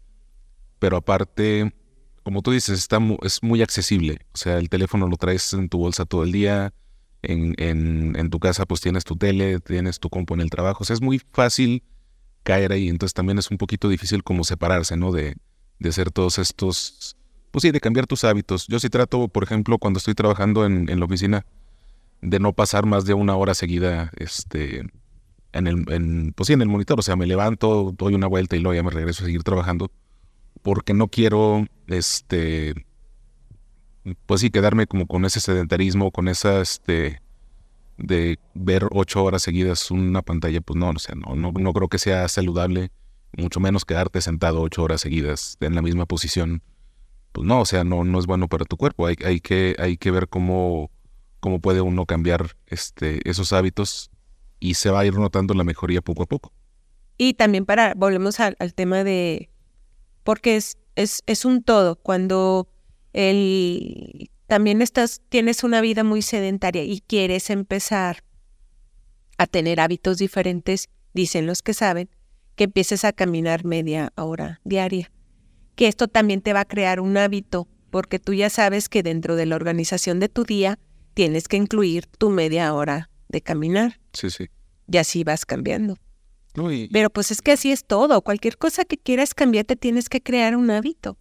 [0.79, 1.75] pero aparte,
[2.23, 5.79] como tú dices, está es muy accesible, o sea, el teléfono lo traes en tu
[5.79, 6.73] bolsa todo el día,
[7.23, 7.55] en,
[8.17, 10.95] en, tu casa pues tienes tu tele, tienes tu compu en el trabajo, o sea,
[10.95, 11.83] es muy fácil
[12.43, 15.13] caer ahí, entonces también es un poquito difícil como separarse, ¿no?
[15.13, 15.37] De,
[15.79, 17.17] de hacer todos estos,
[17.51, 18.67] pues sí, de cambiar tus hábitos.
[18.67, 21.47] Yo sí trato, por ejemplo, cuando estoy trabajando en, en la oficina,
[22.23, 24.87] de no pasar más de una hora seguida este,
[25.53, 26.99] en el, en, pues sí, en el monitor.
[26.99, 29.91] O sea, me levanto, doy una vuelta y luego ya me regreso a seguir trabajando.
[30.63, 32.87] Porque no quiero, este,
[34.27, 37.21] pues sí, quedarme como con ese sedentarismo, con esa, este,
[37.99, 41.89] de ver ocho horas seguidas una pantalla, pues no, o sea, no, no, no creo
[41.89, 42.91] que sea saludable,
[43.37, 46.63] mucho menos quedarte sentado ocho horas seguidas en la misma posición.
[47.33, 49.07] Pues no, o sea, no, no es bueno para tu cuerpo.
[49.07, 50.91] Hay, que, hay que ver cómo
[51.43, 54.13] cómo puede uno cambiar este, esos hábitos
[54.61, 56.53] y se va a ir notando la mejoría poco a poco.
[57.19, 59.51] Y también para, volvemos al, tema de,
[60.23, 62.72] porque es, es, es un todo, cuando
[63.13, 68.23] el, también estás, tienes una vida muy sedentaria y quieres empezar
[69.39, 72.11] a tener hábitos diferentes, dicen los que saben,
[72.55, 75.11] que empieces a caminar media hora diaria.
[75.75, 79.37] Que esto también te va a crear un hábito, porque tú ya sabes que dentro
[79.37, 80.79] de la organización de tu día
[81.15, 84.01] tienes que incluir tu media hora de caminar.
[84.13, 84.49] Sí, sí.
[84.91, 85.97] Y así vas cambiando.
[86.93, 88.21] Pero pues es que así es todo.
[88.21, 91.17] Cualquier cosa que quieras cambiar, te tienes que crear un hábito.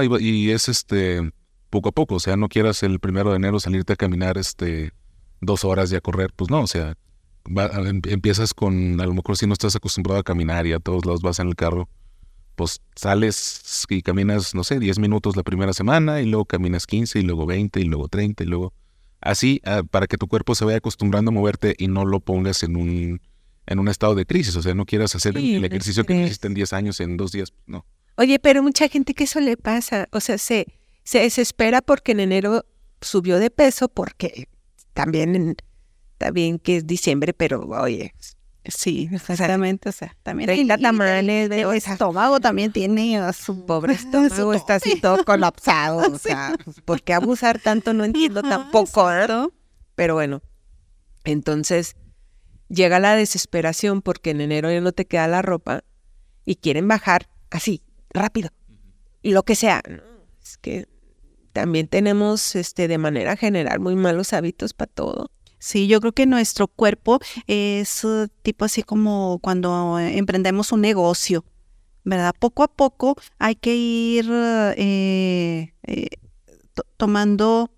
[0.00, 0.24] Sí.
[0.24, 1.32] y, es este
[1.70, 2.16] poco a poco.
[2.16, 4.92] O sea, no quieras el primero de enero salirte a caminar este
[5.40, 6.32] dos horas y a correr.
[6.34, 6.96] Pues no, o sea,
[7.46, 11.04] em, empiezas con, a lo mejor si no estás acostumbrado a caminar y a todos
[11.04, 11.88] lados vas en el carro,
[12.54, 17.18] pues sales y caminas, no sé, 10 minutos la primera semana y luego caminas 15
[17.18, 18.72] y luego 20 y luego 30 y luego
[19.20, 22.62] así ah, para que tu cuerpo se vaya acostumbrando a moverte y no lo pongas
[22.62, 23.20] en un
[23.64, 26.54] en un estado de crisis, o sea, no quieras hacer el ejercicio que hiciste en
[26.54, 27.86] 10 años en dos días, no.
[28.16, 30.66] Oye, pero mucha gente que eso le pasa, o sea, se,
[31.04, 32.64] se desespera porque en enero
[33.00, 34.48] subió de peso porque
[34.92, 35.56] también
[36.32, 38.14] bien que es diciembre, pero oye,
[38.64, 39.88] Sí, exactamente.
[39.88, 46.12] O sea, también tamales de estómago también tiene su pobre estómago, está así todo colapsado.
[46.12, 47.92] O sea, pues, ¿por qué abusar tanto?
[47.92, 49.10] No entiendo tampoco.
[49.10, 49.26] ¿eh?
[49.94, 50.42] Pero bueno,
[51.24, 51.96] entonces
[52.68, 55.84] llega la desesperación porque en enero ya no te queda la ropa
[56.44, 58.50] y quieren bajar así, rápido.
[59.22, 59.82] Lo que sea.
[60.42, 60.86] Es que
[61.52, 65.30] también tenemos este de manera general muy malos hábitos para todo.
[65.58, 71.44] Sí, yo creo que nuestro cuerpo es uh, tipo así como cuando emprendemos un negocio,
[72.02, 72.34] ¿verdad?
[72.36, 76.08] Poco a poco hay que ir eh, eh,
[76.96, 77.70] tomando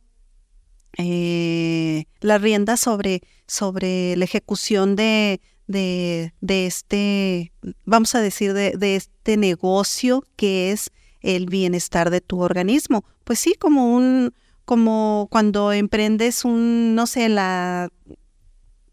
[0.97, 7.53] eh, las riendas sobre, sobre la ejecución de, de, de, este,
[7.85, 13.05] vamos a decir, de, de este negocio que es el bienestar de tu organismo.
[13.24, 17.90] Pues sí, como un, como cuando emprendes un, no sé, la,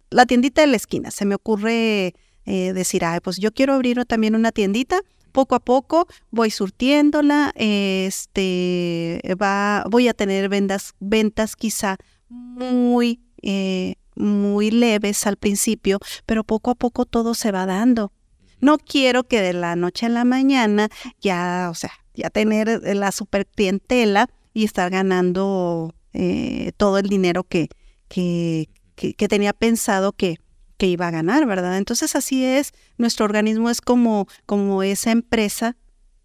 [0.10, 1.12] la tiendita de la esquina.
[1.12, 2.14] Se me ocurre
[2.46, 5.02] eh, decir, ay, pues yo quiero abrir también una tiendita.
[5.32, 11.96] Poco a poco voy surtiéndola, este, va, voy a tener ventas, ventas quizá
[12.28, 18.14] muy, eh, muy leves al principio, pero poco a poco todo se va dando.
[18.60, 23.12] No quiero que de la noche a la mañana ya, o sea, ya tener la
[23.12, 27.70] super clientela y estar ganando eh, todo el dinero que,
[28.08, 30.38] que, que, tenía pensado que,
[30.78, 31.78] que iba a ganar, ¿verdad?
[31.78, 35.78] Entonces así es, nuestro organismo es como, como esa empresa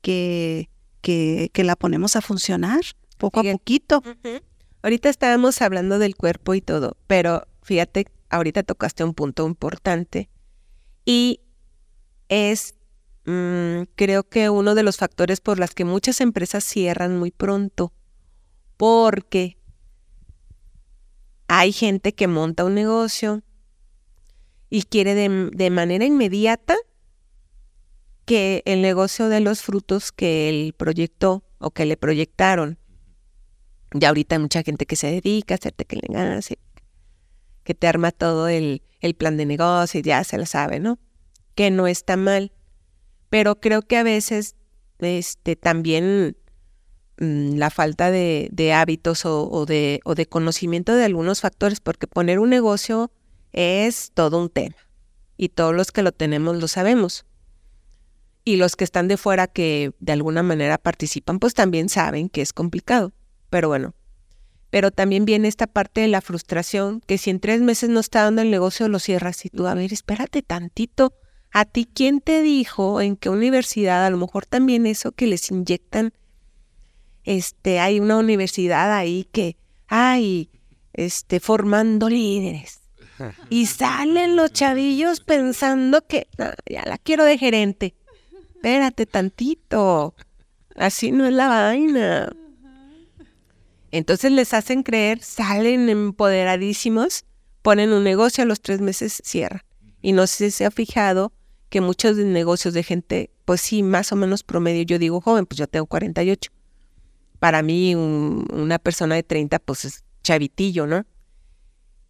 [0.03, 0.69] que,
[1.01, 2.81] que, que la ponemos a funcionar
[3.17, 4.03] poco a poquito.
[4.83, 10.31] Ahorita estábamos hablando del cuerpo y todo, pero fíjate, ahorita tocaste un punto importante
[11.05, 11.41] y
[12.29, 12.77] es
[13.27, 17.93] Mm, creo que uno de los factores por las que muchas empresas cierran muy pronto,
[18.77, 19.59] porque
[21.49, 23.43] hay gente que monta un negocio
[24.71, 26.77] y quiere de, de manera inmediata
[28.27, 32.79] que el negocio de los frutos que él proyectó o que le proyectaron.
[33.93, 36.49] Ya ahorita hay mucha gente que se dedica a le ganas,
[37.67, 40.99] que te arma todo el, el plan de negocio y ya se lo sabe, ¿no?
[41.55, 42.53] Que no está mal
[43.31, 44.55] pero creo que a veces
[44.99, 46.37] este, también
[47.19, 52.39] mm, la falta de, hábitos o, de, o de conocimiento de algunos factores, porque poner
[52.39, 53.11] un negocio
[53.53, 54.77] es todo un tema
[55.37, 57.27] y todos los que lo tenemos lo sabemos.
[58.45, 62.43] Y los que están de fuera que de alguna manera participan, pues también saben que
[62.43, 63.13] es complicado.
[63.51, 63.95] Pero bueno,
[64.77, 68.25] pero también viene esta parte de la frustración, que si en tres meses no está
[68.25, 71.15] dando el negocio, lo cierras y tú, a ver, espérate tantito,
[71.51, 74.05] ¿A ti quién te dijo en qué universidad?
[74.05, 76.13] A lo mejor también eso que les inyectan,
[77.25, 79.57] este, hay una universidad ahí que,
[79.89, 80.51] hay,
[80.93, 82.83] este, formando líderes.
[83.49, 86.29] Y salen los chavillos pensando que
[86.67, 87.95] ya la quiero de gerente.
[88.57, 90.15] Espérate tantito.
[90.75, 92.31] Así no es la vaina.
[93.97, 97.25] Entonces les hacen creer, salen empoderadísimos,
[97.63, 99.63] ponen un negocio, a los tres meses cierran.
[100.03, 101.33] Y no sé si se ha fijado
[101.71, 105.57] que muchos negocios de gente, pues sí, más o menos promedio, yo digo joven, pues
[105.59, 106.51] yo tengo 48.
[107.39, 111.07] Para mí una persona de 30, pues es chavitillo, ¿no?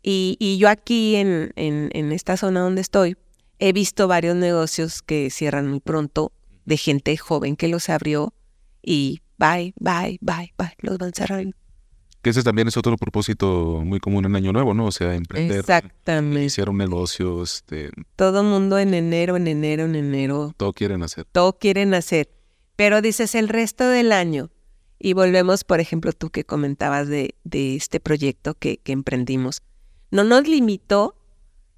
[0.03, 3.17] Y, y yo aquí en, en, en esta zona donde estoy,
[3.61, 6.33] he visto varios negocios que cierran muy pronto
[6.65, 8.35] de gente joven que los abrió
[8.83, 11.57] y bye, bye, bye, bye, los van cerrando.
[12.23, 14.87] Que ese también es otro propósito muy común en Año Nuevo, ¿no?
[14.87, 15.61] O sea, emprender.
[15.61, 16.41] Exactamente.
[16.41, 17.91] Iniciar un negocio, este...
[18.17, 20.53] Todo mundo en enero, en enero, en enero.
[20.57, 21.27] Todo quieren hacer.
[21.31, 22.31] Todo quieren hacer.
[22.75, 24.51] Pero dices el resto del año.
[24.99, 29.63] Y volvemos, por ejemplo, tú que comentabas de, de este proyecto que, que emprendimos.
[30.11, 31.17] No nos limitó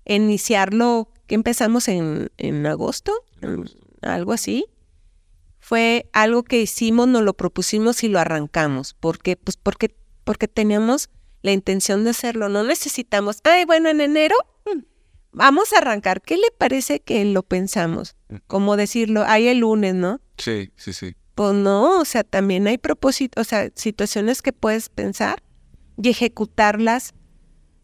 [0.08, 3.12] iniciarlo, que empezamos en, en agosto,
[4.02, 4.66] algo así.
[5.58, 8.94] Fue algo que hicimos, nos lo propusimos y lo arrancamos.
[8.94, 9.36] ¿Por qué?
[9.36, 9.94] Pues porque
[10.28, 11.08] porque teníamos
[11.40, 12.50] la intención de hacerlo.
[12.50, 14.36] No necesitamos, ay, bueno, en enero
[14.66, 14.80] mm,
[15.32, 16.20] vamos a arrancar.
[16.20, 18.14] ¿Qué le parece que lo pensamos?
[18.28, 18.36] Mm.
[18.46, 20.20] Como decirlo, hay el lunes, ¿no?
[20.36, 21.16] Sí, sí, sí.
[21.34, 25.42] Pues no, o sea, también hay propósitos, o sea, situaciones que puedes pensar
[25.96, 27.14] y ejecutarlas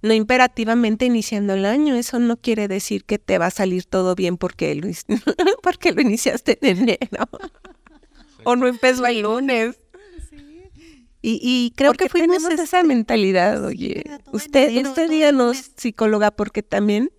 [0.03, 1.95] no imperativamente iniciando el año.
[1.95, 4.87] Eso no quiere decir que te va a salir todo bien porque lo,
[5.63, 7.25] porque lo iniciaste en enero.
[8.45, 9.79] o no empezó el lunes.
[11.27, 14.05] Y, creo que fuimos esa mentalidad, oye.
[14.33, 17.11] Usted, usted díganos, psicóloga, porque también,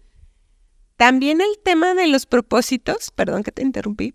[0.96, 4.14] también el tema de los propósitos, perdón que te interrumpí,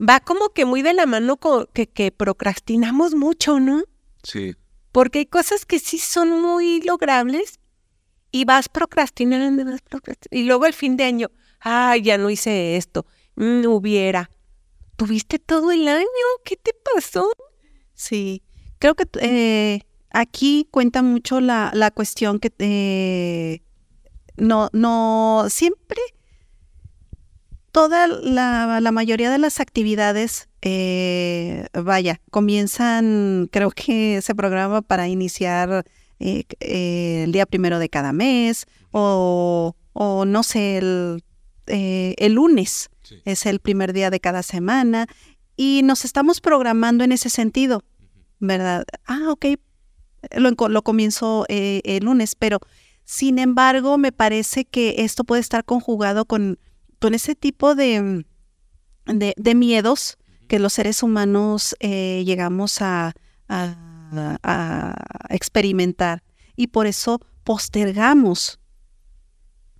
[0.00, 3.82] va como que muy de la mano con que, que procrastinamos mucho, ¿no?
[4.22, 4.56] Sí.
[4.90, 7.60] Porque hay cosas que sí son muy logrables
[8.30, 10.42] y vas procrastinando, vas procrastinando.
[10.42, 13.04] Y luego el fin de año, ay, ya no hice esto,
[13.36, 14.30] no mm, hubiera.
[14.96, 16.06] ¿Tuviste todo el año?
[16.42, 17.30] ¿Qué te pasó?
[18.00, 18.42] Sí,
[18.78, 23.60] creo que eh, aquí cuenta mucho la, la cuestión que eh,
[24.38, 26.00] no, no, siempre,
[27.72, 35.06] toda la, la, mayoría de las actividades eh, vaya, comienzan, creo que se programa para
[35.06, 35.84] iniciar
[36.20, 41.22] eh, eh, el día primero de cada mes o, o no sé, el,
[41.66, 42.88] el lunes
[43.26, 45.06] es el primer día de cada semana
[45.62, 47.84] y nos estamos programando en ese sentido,
[48.38, 48.86] ¿verdad?
[49.04, 49.44] Ah, ok,
[50.34, 52.60] lo, lo comienzo el lunes, pero
[53.04, 56.58] sin embargo me parece que esto puede estar conjugado con,
[56.98, 58.24] con ese tipo de,
[59.04, 60.16] de, de miedos
[60.48, 63.14] que los seres humanos eh, llegamos a,
[65.28, 66.22] experimentar
[66.56, 68.60] y por eso postergamos,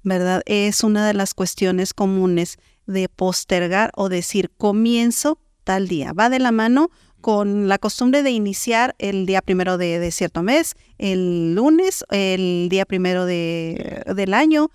[0.02, 0.42] ¿verdad?
[0.44, 6.12] Es una de las cuestiones comunes de postergar o decir comienzo tal día.
[6.12, 10.74] Va de la mano con la costumbre de iniciar el día primero de, cierto mes,
[10.98, 14.70] el lunes, el día primero de, del año,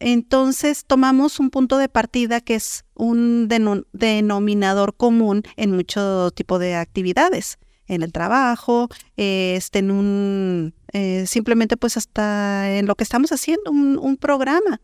[0.00, 6.74] entonces tomamos un punto de partida que es un denominador común en mucho tipo de
[6.74, 13.30] actividades, en el trabajo, este, en un, eh, simplemente pues hasta en lo que estamos
[13.30, 14.80] haciendo, un, programa,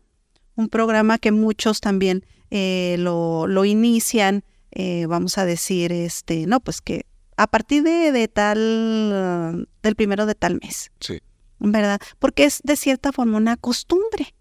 [0.55, 6.81] un programa que muchos también eh, lo, inician, eh, vamos a decir, este, no, pues
[6.81, 7.05] que
[7.37, 10.91] a partir de, de tal, del primero de tal mes.
[10.99, 11.19] Sí.
[11.59, 11.99] ¿Verdad?
[12.19, 14.33] Porque es de cierta forma una costumbre.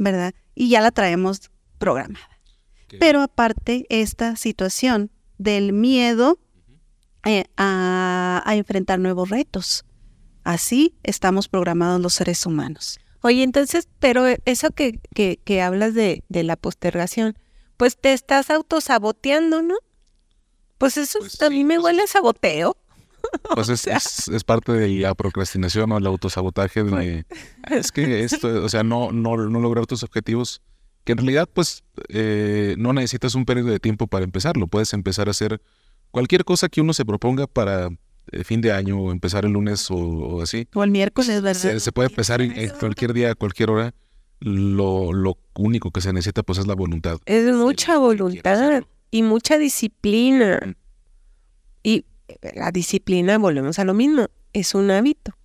[0.00, 0.34] ¿verdad?
[0.54, 2.40] Y ya la traemos programada.
[2.98, 6.40] Pero aparte, esta situación del miedo
[7.24, 9.84] eh, a, enfrentar nuevos retos.
[10.42, 12.98] Así estamos programados los seres humanos.
[13.20, 17.36] Oye, entonces, pero eso que, que, hablas de, de, la postergación,
[17.80, 19.74] pues te estás autosaboteando, ¿no?
[20.76, 22.76] Pues eso pues a mí me huele a saboteo.
[23.54, 23.86] Pues es,
[24.28, 27.24] es, parte de la procrastinación o el autosabotaje de,
[27.70, 30.60] es que esto, o sea, no, no, no lograr tus objetivos,
[31.04, 35.28] que en realidad pues eh, no necesitas un periodo de tiempo para empezarlo, puedes empezar
[35.28, 35.62] a hacer
[36.10, 37.88] cualquier cosa que uno se proponga para
[38.30, 40.68] el fin de año o empezar el lunes o, así.
[40.74, 41.78] O el miércoles, ¿verdad?
[41.78, 43.94] Se, puede empezar en, cualquier día, a cualquier hora.
[44.40, 47.18] Lo, lo único que se necesita pues es la voluntad.
[47.26, 50.76] Es mucha voluntad y mucha disciplina.
[51.82, 52.06] Y
[52.54, 55.36] la disciplina, volvemos a lo mismo, es un hábito.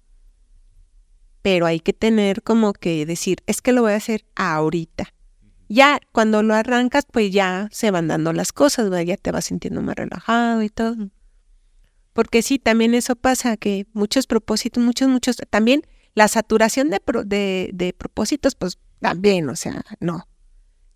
[1.42, 5.14] Pero hay que tener como que decir, es que lo voy a hacer ahorita.
[5.68, 9.82] Ya cuando lo arrancas, pues ya se van dando las cosas, ya te vas sintiendo
[9.82, 11.10] más relajado y todo.
[12.14, 15.82] Porque sí, también eso pasa, que muchos propósitos, muchos, muchos, también
[16.14, 20.28] la saturación de, de, de propósitos, pues también, o sea, no.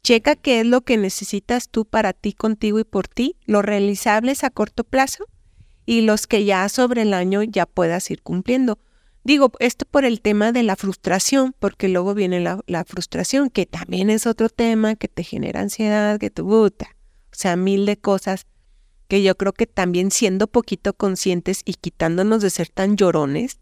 [0.03, 4.43] Checa qué es lo que necesitas tú para ti, contigo y por ti, lo realizables
[4.43, 5.25] a corto plazo
[5.85, 8.79] y los que ya sobre el año ya puedas ir cumpliendo.
[9.23, 14.09] Digo, esto por el tema de la frustración, porque luego viene la, frustración, que también
[14.09, 16.95] es otro tema que te genera ansiedad, que tu puta.
[17.31, 18.47] O sea, mil de cosas
[19.07, 23.59] que yo creo que también siendo poquito conscientes y quitándonos de ser tan llorones,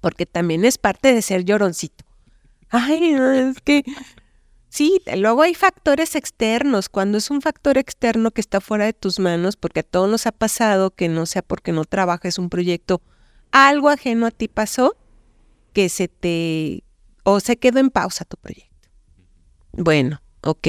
[0.00, 2.04] porque también es parte de ser lloroncito.
[2.72, 3.84] Ay, es que
[4.72, 6.88] Sí, luego hay factores externos.
[6.88, 10.26] Cuando es un factor externo que está fuera de tus manos, porque a todos nos
[10.26, 13.02] ha pasado que no sea porque no trabajes un proyecto,
[13.50, 14.96] algo ajeno a ti pasó,
[15.74, 16.84] que se te...
[17.22, 18.88] o se quedó en pausa tu proyecto.
[19.72, 20.68] Bueno, ok.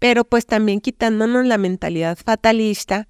[0.00, 3.06] Pero pues también quitándonos la mentalidad fatalista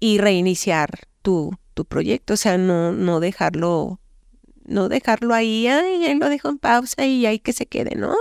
[0.00, 4.00] y reiniciar tu, tu proyecto, o sea, no, no dejarlo
[4.64, 8.16] no dejarlo ahí, ay, lo dejo en pausa y hay que se quede, no,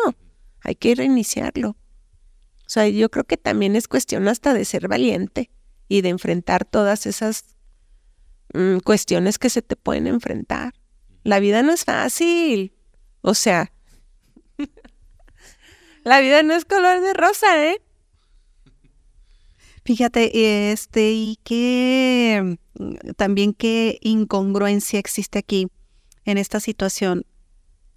[0.62, 1.70] hay que reiniciarlo.
[1.70, 5.52] O sea, yo creo que también es cuestión hasta de ser valiente
[5.88, 7.44] y de enfrentar todas esas
[8.54, 10.74] mm, cuestiones que se te pueden enfrentar.
[11.24, 12.74] La vida no es fácil.
[13.20, 13.74] O sea,
[16.04, 17.82] la vida no es color de rosa, ¿eh?
[19.84, 25.68] Fíjate, este, y qué mm, también qué incongruencia existe aquí
[26.26, 27.26] en esta situación.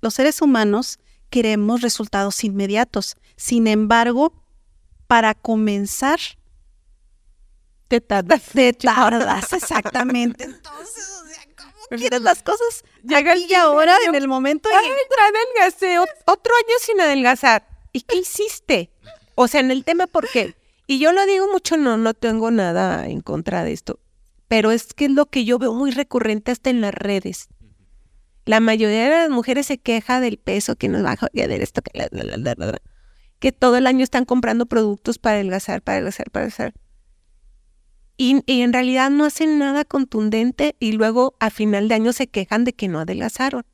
[0.00, 0.98] Los seres humanos
[1.30, 3.16] queremos resultados inmediatos.
[3.36, 4.32] Sin embargo,
[5.06, 6.20] para comenzar,
[7.88, 8.42] te tardas.
[8.52, 10.44] Te tardas, exactamente.
[10.44, 12.84] Entonces, o sea, ¿cómo quieres las cosas?
[13.02, 14.68] Llega el día ahora, en el momento.
[14.72, 14.90] Ay,
[15.56, 17.66] adelgacé, otro año sin adelgazar.
[17.92, 18.90] ¿Y qué hiciste?
[19.34, 20.56] O sea, en el tema, ¿por qué?
[20.86, 24.00] Y yo lo digo mucho, no, no tengo nada en contra de esto,
[24.48, 27.48] pero es que es lo que yo veo muy recurrente hasta en las redes.
[28.44, 32.08] La mayoría de las mujeres se queja del peso que nos baja, de esto, que,
[33.38, 36.74] que todo el año están comprando productos para adelgazar, para adelgazar, para adelgazar.
[38.16, 42.64] Y, en realidad no hacen nada contundente y luego a final de año se quejan
[42.64, 43.64] de que no adelgazaron.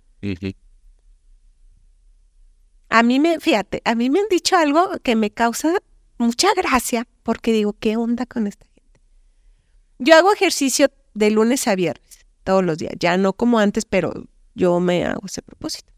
[2.88, 5.74] A mí me, fíjate, a mí me han dicho algo que me causa
[6.18, 9.00] mucha gracia porque digo, ¿qué onda con esta gente?
[9.98, 14.26] Yo hago ejercicio de lunes a viernes, todos los días, ya no como antes, pero
[14.54, 15.92] yo me hago ese propósito.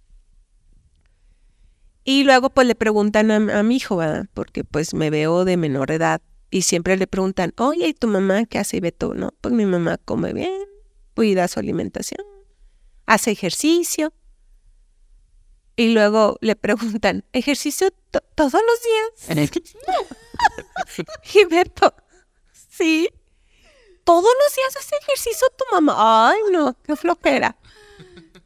[2.05, 4.27] Y luego pues le preguntan a, mi hijo, ¿verdad?
[4.35, 8.45] Porque pues me veo de menor edad y siempre le preguntan, oye, ¿y tu mamá
[8.47, 8.79] qué hace?
[8.79, 10.65] Y Beto, no, pues mi mamá come bien,
[11.15, 12.25] cuida su alimentación,
[13.07, 14.13] hace ejercicio.
[15.77, 17.89] Y luego le preguntan, ¿ejercicio
[18.35, 19.49] todos los días?
[21.35, 21.95] y Beto,
[22.53, 23.09] sí,
[24.05, 26.31] todos los días hace ejercicio tu mamá.
[26.31, 27.57] Ay, no, qué flojera.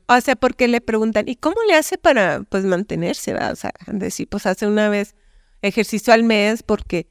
[0.08, 3.34] O sea, porque le preguntan, ¿y cómo le hace para pues mantenerse?
[3.34, 5.14] O sea, decir, pues hace una vez
[5.62, 7.08] ejercicio al mes porque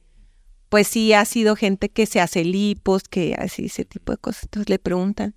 [0.68, 4.44] pues sí ha sido gente que se hace lipos, que así ese tipo de cosas.
[4.44, 5.34] Entonces le preguntan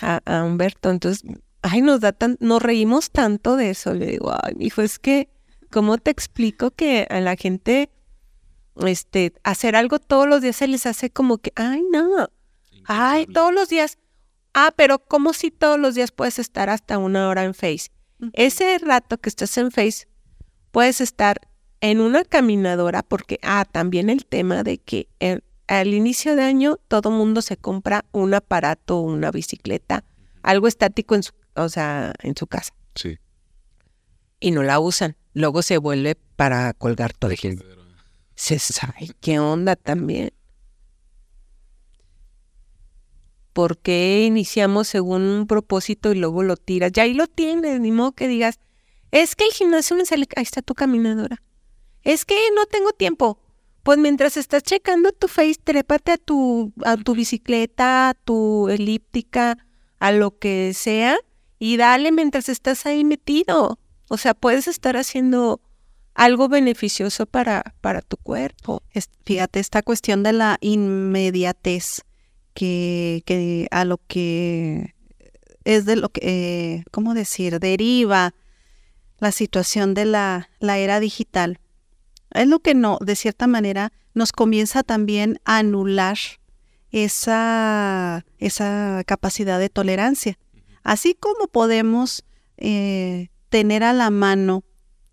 [0.00, 0.90] a, a Humberto.
[0.90, 1.24] Entonces,
[1.62, 3.94] ay, nos da tan, nos reímos tanto de eso.
[3.94, 5.28] Le digo, ay, hijo, es que,
[5.70, 7.90] ¿cómo te explico que a la gente,
[8.84, 12.28] este, hacer algo todos los días se les hace como que, ay, no,
[12.84, 13.98] ay, todos los días.
[14.54, 17.90] Ah, pero como si todos los días puedes estar hasta una hora en Face?
[18.34, 20.06] Ese rato que estás en Face,
[20.70, 21.40] puedes estar
[21.80, 25.08] en una caminadora, porque, ah, también el tema de que
[25.66, 30.04] al inicio de año todo mundo se compra un aparato, una bicicleta,
[30.42, 32.72] algo estático en su, o sea, en su casa.
[32.94, 33.18] Sí.
[34.38, 35.16] Y no la usan.
[35.34, 37.32] Luego se vuelve para colgar todo.
[38.34, 40.32] Se sabe qué onda también.
[43.52, 46.92] ¿Por qué iniciamos según un propósito y luego lo tiras?
[46.92, 48.58] Ya ahí lo tienes, ni modo que digas,
[49.10, 51.42] es que el gimnasio me sale, ahí está tu caminadora.
[52.02, 53.38] Es que no tengo tiempo.
[53.82, 59.58] Pues mientras estás checando tu face, trépate a tu, a tu bicicleta, a tu elíptica,
[59.98, 61.18] a lo que sea,
[61.58, 63.78] y dale mientras estás ahí metido.
[64.08, 65.60] O sea, puedes estar haciendo
[66.14, 68.82] algo beneficioso para, para tu cuerpo.
[69.24, 72.02] fíjate, esta cuestión de la inmediatez
[72.54, 74.94] que, que a lo que
[75.64, 77.60] es de lo que, eh, ¿cómo decir?
[77.60, 78.34] Deriva
[79.18, 81.58] la situación de la, la era digital.
[82.32, 86.18] Es lo que no, de cierta manera, nos comienza también a anular
[86.90, 90.38] esa, esa capacidad de tolerancia.
[90.82, 92.24] Así como podemos
[92.56, 94.64] eh, tener a la mano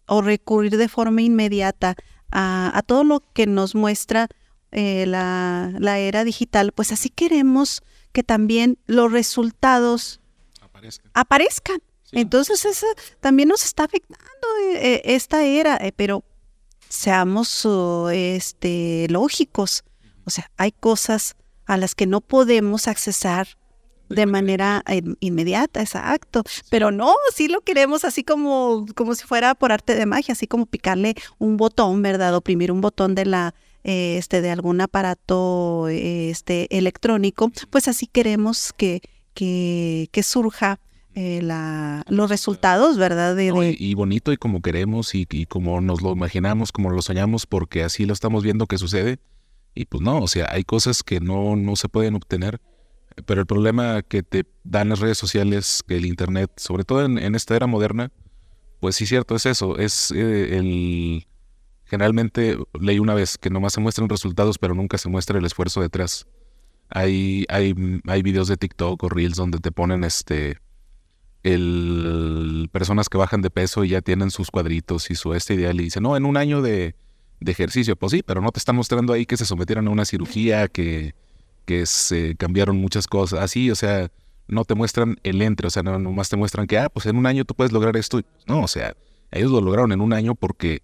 [0.08, 1.96] o recurrir de forma inmediata
[2.32, 4.28] a, a todo lo que nos muestra
[4.72, 10.22] eh, la, la, era digital, pues así queremos que también los resultados
[11.14, 11.82] aparezcan.
[12.12, 12.88] Entonces eso
[13.20, 14.26] también nos está afectando
[14.74, 16.24] eh, esta era, eh, pero
[16.88, 17.68] seamos
[18.12, 19.84] este, lógicos.
[20.26, 23.48] O sea, hay cosas a las que no podemos accesar
[24.10, 24.84] de manera
[25.20, 26.44] inmediata, exacto.
[26.72, 30.48] Pero no, sí lo queremos así como, como si fuera por arte de magia, así
[30.48, 32.36] como picarle un botón, ¿verdad?
[32.36, 33.54] Oprimir un botón de la,
[33.84, 39.02] este, de algún aparato este, electrónico, pues así queremos que,
[39.34, 40.80] que, que surja
[41.16, 43.36] eh, la, los resultados, ¿verdad?
[43.36, 47.46] De, y, bonito y como queremos y, y, como nos lo imaginamos, como lo soñamos,
[47.46, 49.20] porque así lo estamos viendo que sucede.
[49.76, 52.60] Y pues no, o sea, hay cosas que no, no se pueden obtener,
[53.26, 57.18] pero el problema que te dan las redes sociales, que el Internet, sobre todo en,
[57.18, 58.12] en esta era moderna,
[58.80, 61.28] pues sí, cierto, es eso, es eh, el
[61.90, 65.82] Generalmente leí una vez que nomás se muestran resultados, pero nunca se muestra el esfuerzo
[65.82, 66.28] detrás.
[66.90, 67.76] Hay, hay,
[68.08, 70.58] hay videos de TikTok o Reels donde te ponen este
[71.44, 75.80] el personas que bajan de peso y ya tienen sus cuadritos y su este ideal
[75.80, 76.96] y dicen, no, en un año de,
[77.40, 80.06] de ejercicio, pues sí, pero no te están mostrando ahí que se sometieron a una
[80.06, 81.16] cirugía, que,
[81.66, 84.12] que se cambiaron muchas cosas, así, o sea,
[84.48, 87.16] no te muestran el entre, o sea, no, nomás te muestran que, ah, pues en
[87.16, 88.20] un año tú puedes lograr esto.
[88.48, 88.96] No, o sea,
[89.32, 90.82] ellos lo lograron en un año porque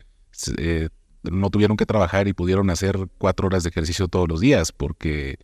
[0.58, 0.90] eh,
[1.24, 5.40] no tuvieron que trabajar y pudieron hacer cuatro horas de ejercicio todos los días porque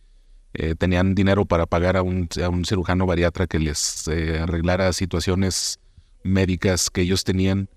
[0.54, 4.92] eh, tenían dinero para pagar a un, a un cirujano bariatra que les eh, arreglara
[4.92, 5.80] situaciones
[6.24, 7.68] médicas que ellos tenían,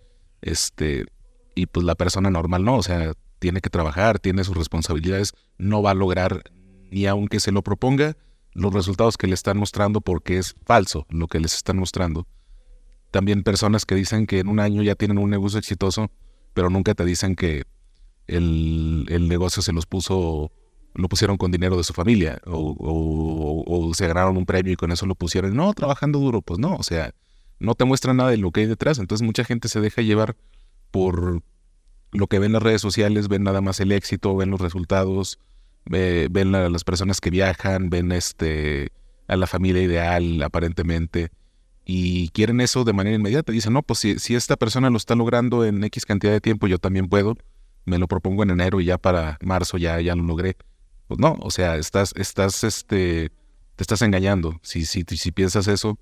[0.41, 1.05] este,
[1.55, 5.81] y pues la persona normal no, o sea, tiene que trabajar, tiene sus responsabilidades, no
[5.81, 6.43] va a lograr
[6.91, 8.17] ni aunque se lo proponga
[8.53, 12.27] los resultados que le están mostrando porque es falso lo que les están mostrando.
[13.11, 16.11] También personas que dicen que en un año ya tienen un negocio exitoso,
[16.55, 17.65] pero nunca te dicen que
[18.27, 20.51] el, el negocio se los puso,
[20.95, 24.91] lo pusieron con dinero de su familia o, o, se ganaron un premio y con
[24.91, 25.53] eso lo pusieron.
[25.53, 27.13] No, trabajando duro, pues no, o sea,
[27.59, 28.97] no te muestran nada de lo que hay detrás.
[28.99, 30.37] Entonces mucha gente se deja llevar
[30.91, 31.43] por
[32.13, 35.39] lo que ven las redes sociales, ven nada más el éxito, ven los resultados,
[35.83, 38.93] ven a las personas que viajan, ven este
[39.27, 41.31] a la familia ideal aparentemente
[41.85, 43.51] y quieren eso de manera inmediata.
[43.51, 46.67] Dicen, no, pues si, si esta persona lo está logrando en X cantidad de tiempo,
[46.67, 47.37] yo también puedo.
[47.85, 50.57] me lo propongo en enero y ya para marzo ya, ya lo logré.
[51.07, 53.31] Pues no, o sea, estás, estás, este,
[53.75, 55.99] te estás engañando si, si, si piensas eso,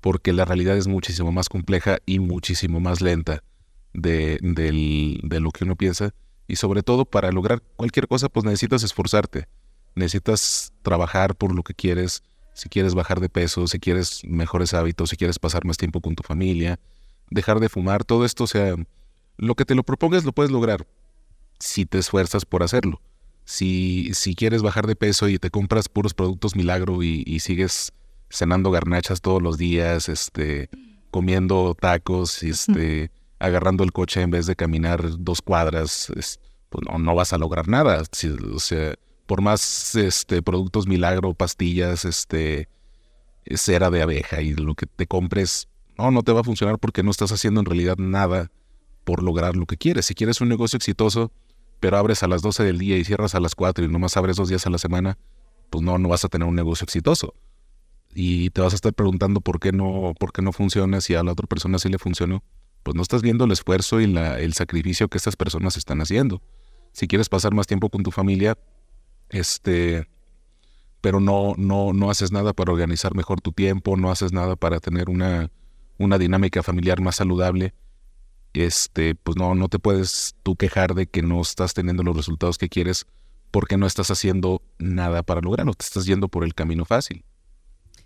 [0.00, 3.44] porque la realidad es muchísimo más compleja y muchísimo más lenta
[3.92, 6.12] de, de lo que uno piensa.
[6.48, 9.46] Y sobre todo para lograr cualquier cosa, pues necesitas esforzarte,
[9.94, 12.24] necesitas trabajar por lo que quieres,
[12.60, 16.14] si quieres bajar de peso, si quieres mejores hábitos, si quieres pasar más tiempo con
[16.14, 16.78] tu familia,
[17.30, 18.74] dejar de fumar, todo esto, o sea,
[19.38, 20.86] lo que te lo propongas lo puedes lograr
[21.58, 23.00] si te esfuerzas por hacerlo.
[23.46, 27.94] Si, si quieres bajar de peso y te compras puros productos milagro y, sigues
[28.28, 30.68] cenando garnachas todos los días, este,
[31.10, 36.38] comiendo tacos, este, agarrando el coche en vez de caminar dos cuadras, pues
[36.86, 38.02] no, no, vas a lograr nada.
[38.02, 38.94] o sea,
[39.30, 42.68] por más este, productos milagro, pastillas, este,
[43.54, 47.04] cera de abeja y lo que te compres, no, no te va a funcionar porque
[47.04, 48.50] no estás haciendo en realidad nada
[49.04, 50.06] por lograr lo que quieres.
[50.06, 51.30] Si quieres un negocio exitoso,
[51.78, 54.34] pero abres a las 12 del día y cierras a las 4 y nomás abres
[54.34, 55.16] dos días a la semana,
[55.70, 57.32] pues no, no vas a tener un negocio exitoso.
[58.12, 61.22] Y te vas a estar preguntando por qué no, por qué no funciona, si a
[61.22, 62.42] la otra persona sí le funcionó.
[62.82, 66.42] Pues no estás viendo el esfuerzo y el sacrificio que estas personas están haciendo.
[66.90, 68.58] Si quieres pasar más tiempo con tu familia,
[69.30, 70.08] este,
[71.00, 74.80] pero no, no, no haces nada para organizar mejor tu tiempo, no haces nada para
[74.80, 75.50] tener una,
[75.98, 77.74] una dinámica familiar más saludable,
[78.52, 82.58] este, pues no, no te puedes tú quejar de que no estás teniendo los resultados
[82.58, 83.06] que quieres
[83.50, 87.24] porque no estás haciendo nada para lograrlo, te estás yendo por el camino fácil.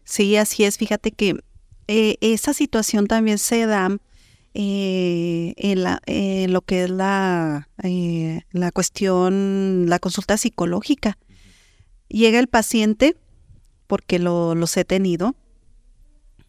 [0.04, 0.78] Sí, así es.
[0.78, 1.36] Fíjate que
[1.88, 3.96] eh, esa situación también se da
[4.54, 6.00] eh, en, la,
[6.48, 11.18] lo que es la, eh, la cuestión, la consulta psicológica.
[12.08, 13.16] Llega el paciente,
[13.86, 15.34] porque lo, los he tenido,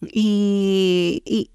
[0.02, 1.50] y,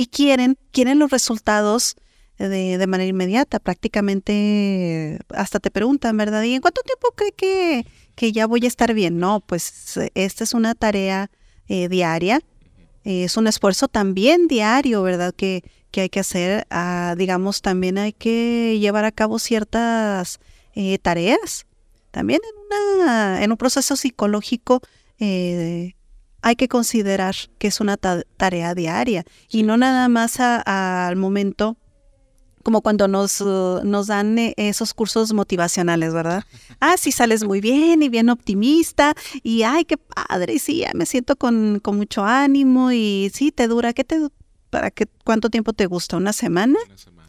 [0.00, 1.96] y quieren, quieren los resultados
[2.38, 3.58] de, de, manera inmediata.
[3.58, 6.42] Prácticamente hasta te preguntan, ¿verdad?
[6.42, 9.18] ¿Y en cuánto tiempo cree que, que ya voy a estar bien?
[9.18, 11.30] No, pues esta es una tarea
[11.68, 12.40] eh, diaria.
[13.04, 15.34] Es un esfuerzo también diario, ¿verdad?
[15.34, 16.66] Que, que hay que hacer.
[16.70, 20.40] Ah, digamos, también hay que llevar a cabo ciertas
[20.74, 21.66] eh, tareas.
[22.10, 24.80] También en, una, en un proceso psicológico
[25.18, 25.94] eh,
[26.42, 31.76] hay que considerar que es una tarea diaria y no nada más al momento
[32.62, 36.44] como cuando nos, uh, nos dan eh, esos cursos motivacionales, ¿verdad?
[36.80, 41.36] Ah, sí, sales muy bien y bien optimista y ay, qué padre, sí, me siento
[41.36, 44.28] con, con mucho ánimo y sí, te dura, ¿qué te,
[44.68, 46.16] para qué, cuánto tiempo te gusta?
[46.16, 46.78] ¿Una semana?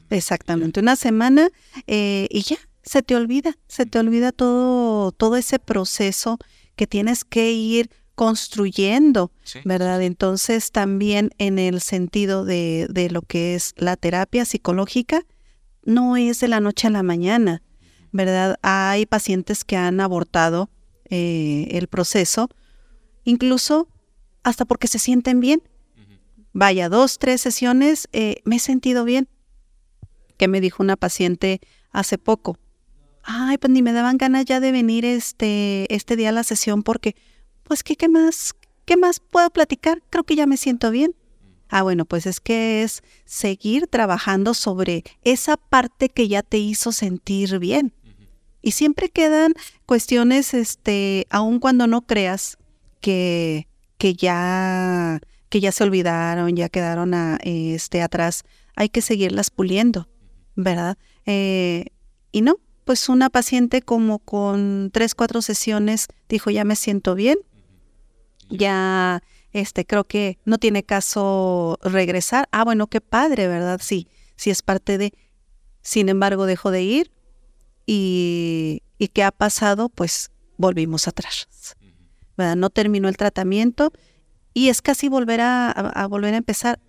[0.09, 1.49] Exactamente, una semana
[1.87, 6.37] eh, y ya, se te olvida, se te olvida todo, todo ese proceso
[6.75, 7.89] que tienes que ir
[8.21, 9.31] construyendo,
[9.65, 9.99] ¿verdad?
[10.03, 15.25] Entonces también en el sentido de, de, lo que es la terapia psicológica,
[15.85, 17.63] no es de la noche a la mañana,
[18.11, 18.59] ¿verdad?
[18.61, 20.69] Hay pacientes que han abortado
[21.09, 22.47] eh, el proceso,
[23.23, 23.87] incluso
[24.43, 25.63] hasta porque se sienten bien.
[26.53, 29.29] Vaya, dos, tres sesiones, eh, me he sentido bien.
[30.37, 31.59] Que me dijo una paciente
[31.89, 32.59] hace poco,
[33.23, 36.83] ay, pues ni me daban ganas ya de venir este, este día a la sesión
[36.83, 37.15] porque
[37.71, 38.53] pues ¿qué, qué más,
[38.83, 40.03] qué más puedo platicar?
[40.09, 41.15] Creo que ya me siento bien.
[41.69, 46.91] Ah, bueno, pues es que es seguir trabajando sobre esa parte que ya te hizo
[46.91, 47.93] sentir bien.
[48.61, 49.53] Y siempre quedan
[49.85, 52.57] cuestiones, este, aun cuando no creas
[52.99, 58.43] que, que ya, que ya se olvidaron, ya quedaron a, este, atrás,
[58.75, 60.09] hay que seguirlas puliendo,
[60.57, 60.97] ¿verdad?
[61.25, 61.85] Eh,
[62.33, 67.37] y no, pues una paciente como con tres, cuatro sesiones dijo, ya me siento bien,
[68.51, 72.47] ya este creo que no tiene caso regresar.
[72.51, 73.79] Ah, bueno, qué padre, ¿verdad?
[73.81, 75.13] Sí, sí es parte de.
[75.81, 77.11] Sin embargo, dejó de ir
[77.85, 79.89] y, y ¿qué ha pasado?
[79.89, 81.47] Pues volvimos atrás.
[82.37, 82.55] ¿verdad?
[82.55, 83.91] No terminó el tratamiento
[84.53, 86.79] y es casi volver a, volver a empezar.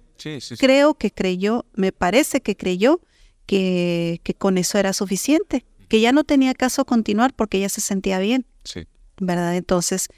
[0.58, 3.00] Creo que creyó, me parece que creyó
[3.46, 7.80] que, que con eso era suficiente, que ya no tenía caso continuar porque ya se
[7.80, 8.46] sentía bien.
[8.64, 8.86] Sí.
[9.18, 9.56] ¿Verdad?
[9.56, 10.08] Entonces,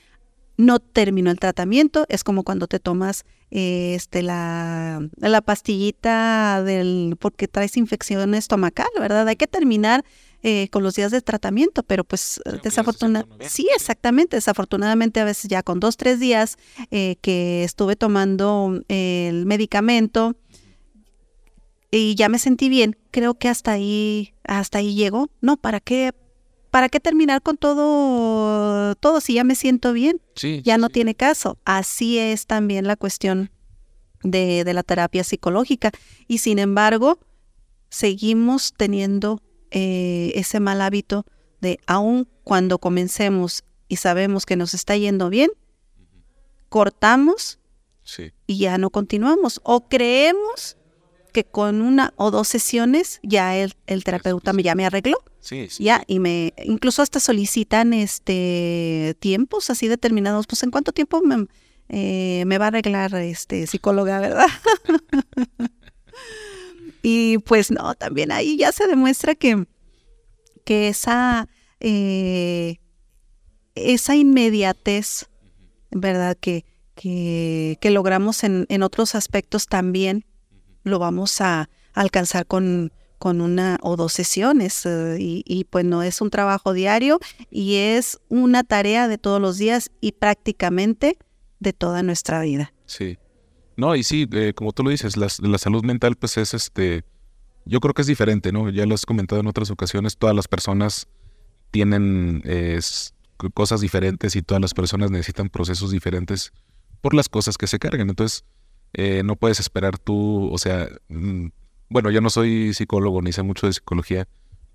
[0.57, 7.47] no terminó el tratamiento, es como cuando te tomas este la, la pastillita del porque
[7.47, 9.29] traes infección estomacal, ¿verdad?
[9.29, 10.05] Hay que terminar
[10.43, 15.63] eh, con los días de tratamiento, pero pues desafortunadamente, sí, exactamente, desafortunadamente a veces ya
[15.63, 16.59] con dos, tres días
[16.91, 20.37] eh, que estuve tomando el medicamento
[21.91, 26.13] y ya me sentí bien, creo que hasta ahí, hasta ahí llegó, no, ¿para qué?
[26.75, 30.21] ¿Para qué terminar con todo, todo si ya me siento bien?
[30.65, 31.57] ya no tiene caso.
[31.65, 33.53] Así es también la cuestión
[34.25, 35.93] de, la terapia psicológica.
[36.27, 37.21] Y sin embargo,
[37.91, 41.25] seguimos teniendo eh, ese mal hábito
[41.61, 45.53] de aun cuando comencemos y sabemos que nos está yendo bien,
[46.71, 47.61] cortamos
[48.49, 49.61] y ya no continuamos.
[49.63, 50.77] O creemos
[51.35, 53.75] que con una o dos sesiones ya el,
[54.05, 55.19] terapeuta me, ya me arregló.
[55.41, 60.47] Sí, Ya, y me, incluso hasta solicitan este tiempos así determinados.
[60.47, 61.47] Pues en cuánto tiempo me,
[61.91, 64.47] eh, me va a arreglar este psicóloga, ¿verdad?
[67.03, 69.67] y pues no, también ahí ya se demuestra que,
[70.65, 71.49] que esa,
[71.81, 72.79] eh,
[73.75, 75.27] esa inmediatez,
[75.91, 76.39] ¿verdad?
[76.41, 76.65] Que,
[76.95, 80.25] que, que logramos en, en, otros aspectos también
[80.85, 86.21] lo vamos a alcanzar con, con una o dos sesiones eh, y, pues no es
[86.21, 87.19] un trabajo diario
[87.51, 91.19] y es una tarea de todos los días y prácticamente
[91.59, 92.73] de toda nuestra vida.
[92.87, 93.19] Sí.
[93.77, 95.29] No, y sí, eh, como tú lo dices, la,
[95.59, 97.03] salud mental pues es este,
[97.65, 98.71] yo creo que es diferente, ¿no?
[98.71, 101.09] Ya lo has comentado en otras ocasiones, todas las personas
[101.73, 102.43] tienen
[103.53, 106.53] cosas diferentes y todas las personas necesitan procesos diferentes
[107.01, 108.09] por las cosas que se cargan.
[108.09, 108.45] Entonces,
[108.95, 111.49] eh, no puedes esperar tú, o sea, mm,
[111.89, 114.27] bueno, yo no soy psicólogo ni sé mucho de psicología,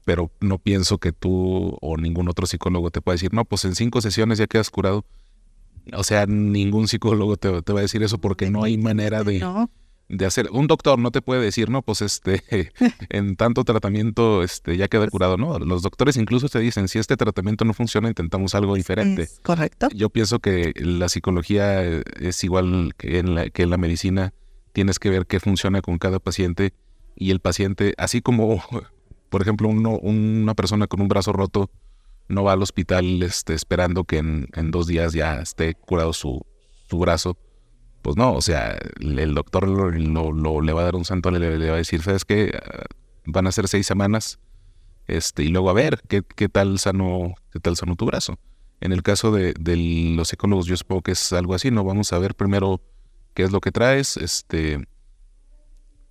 [0.06, 3.76] pero no pienso que tú o ningún otro psicólogo te pueda decir, no, pues en
[3.76, 5.06] cinco sesiones ya quedas curado.
[5.94, 9.44] O sea, ningún psicólogo te, va a decir eso porque no hay manera de,
[10.10, 10.50] de hacer.
[10.52, 12.44] Un doctor no te puede decir, no, pues este,
[13.10, 15.38] en tanto tratamiento este, ya queda curado.
[15.38, 19.30] No, los doctores incluso te dicen, si este tratamiento no funciona, intentamos algo diferente.
[19.44, 19.88] correcto.
[19.94, 24.34] Yo pienso que la psicología es igual que en la, que en la medicina.
[24.72, 26.74] Tienes que ver qué funciona con cada paciente
[27.16, 28.64] y el paciente, así como,
[29.30, 31.70] por ejemplo, uno, una persona con un brazo roto
[32.30, 36.46] no va al hospital este, esperando que en, dos días ya esté curado su,
[36.88, 37.38] su, brazo.
[38.02, 39.92] Pues no, o sea, el doctor lo,
[40.62, 42.52] le va a dar un santo, le, le va a decir, ¿sabes qué?
[42.56, 42.86] Ah,
[43.26, 44.40] van a ser seis semanas
[45.08, 48.40] este, y luego a ver qué, qué, tal sano, qué tal sano tu brazo.
[48.82, 49.54] En el caso de,
[50.16, 51.84] los psicólogos, yo supongo que es algo así, ¿no?
[51.84, 52.82] Vamos a ver primero
[53.34, 54.88] qué es lo que traes, este,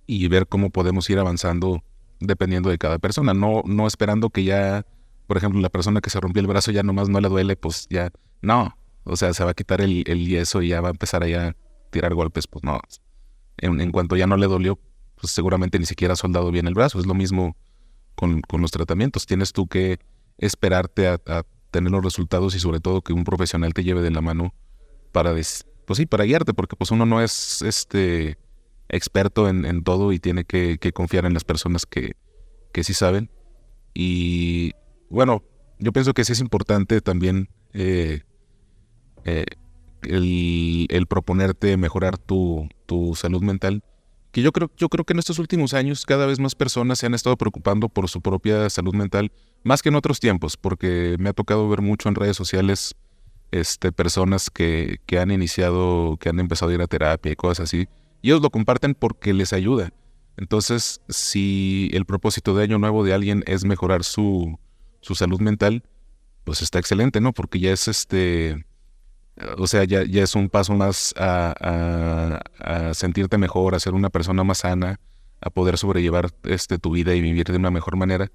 [0.05, 1.83] y ver cómo podemos ir avanzando
[2.19, 4.85] dependiendo de cada persona, no, no esperando que ya
[5.29, 7.85] por ejemplo, la persona que se rompió el brazo ya nomás no le duele, pues
[7.91, 8.11] ya
[8.41, 8.75] no.
[9.03, 11.55] O sea, se va a quitar el, yeso y ya va a empezar a
[11.89, 12.79] tirar golpes, pues no.
[13.57, 14.79] En, cuanto ya no le dolió,
[15.15, 16.99] pues seguramente ni siquiera ha soldado bien el brazo.
[16.99, 17.57] Es lo mismo
[18.15, 19.25] con, los tratamientos.
[19.25, 19.99] Tienes tú que
[20.37, 21.19] esperarte a,
[21.71, 24.55] tener los resultados y sobre todo que un profesional te lleve de la mano
[25.11, 28.39] para, pues sí, para guiarte, porque pues uno no es este
[28.87, 32.13] experto en, todo y tiene que, confiar en las personas que,
[32.71, 33.29] que sí saben.
[33.93, 34.71] Y
[35.09, 35.43] bueno,
[35.79, 38.23] yo pienso que sí es importante también eh,
[39.25, 39.45] eh,
[40.03, 42.69] el, proponerte mejorar tu,
[43.15, 43.83] salud mental.
[44.31, 47.07] Que yo creo, yo creo que en estos últimos años cada vez más personas se
[47.07, 49.31] han estado preocupando por su propia salud mental,
[49.63, 52.95] más que en otros tiempos, porque me ha tocado ver mucho en redes sociales
[53.51, 57.65] este, personas que, que han iniciado, que han empezado a ir a terapia y cosas
[57.65, 57.87] así.
[58.21, 59.91] Y ellos lo comparten porque les ayuda.
[60.37, 64.57] Entonces, si el propósito de año nuevo de alguien es mejorar su,
[65.01, 65.83] su salud mental,
[66.43, 67.33] pues está excelente, ¿no?
[67.33, 68.65] Porque ya es este,
[69.57, 72.39] o sea, ya, ya es un paso más a,
[72.93, 74.99] sentirte mejor, a ser una persona más sana,
[75.41, 78.31] a poder sobrellevar este, tu vida y vivir de una mejor manera.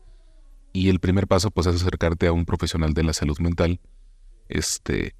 [0.72, 3.80] Y el primer paso, pues, es acercarte a un profesional de la salud mental.
[4.48, 5.14] Este,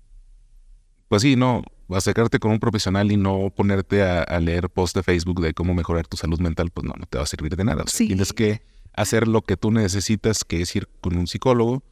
[1.09, 5.41] pues sí, no, acercarte con un profesional y no ponerte a, leer post de Facebook
[5.41, 7.85] de cómo mejorar tu salud mental, pues no, no te va a servir de nada.
[7.85, 8.63] Tienes que
[8.95, 11.83] hacer lo que tú necesitas, que es ir con un psicólogo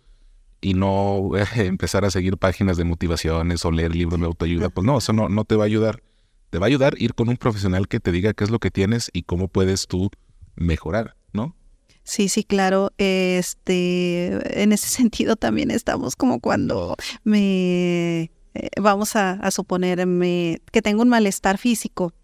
[0.62, 4.70] y no empezar a seguir páginas de motivaciones o leer libros de autoayuda.
[4.70, 6.02] Pues no, eso no, no te va a ayudar.
[6.48, 8.70] Te va a ayudar ir con un profesional que te diga qué es lo que
[8.70, 10.10] tienes y cómo puedes tú
[10.54, 11.56] mejorar, ¿no?
[12.04, 12.92] Sí, sí, claro.
[12.98, 20.82] Este, en ese sentido también estamos como cuando me eh, vamos a, a suponerme que
[20.82, 22.14] tengo un malestar físico.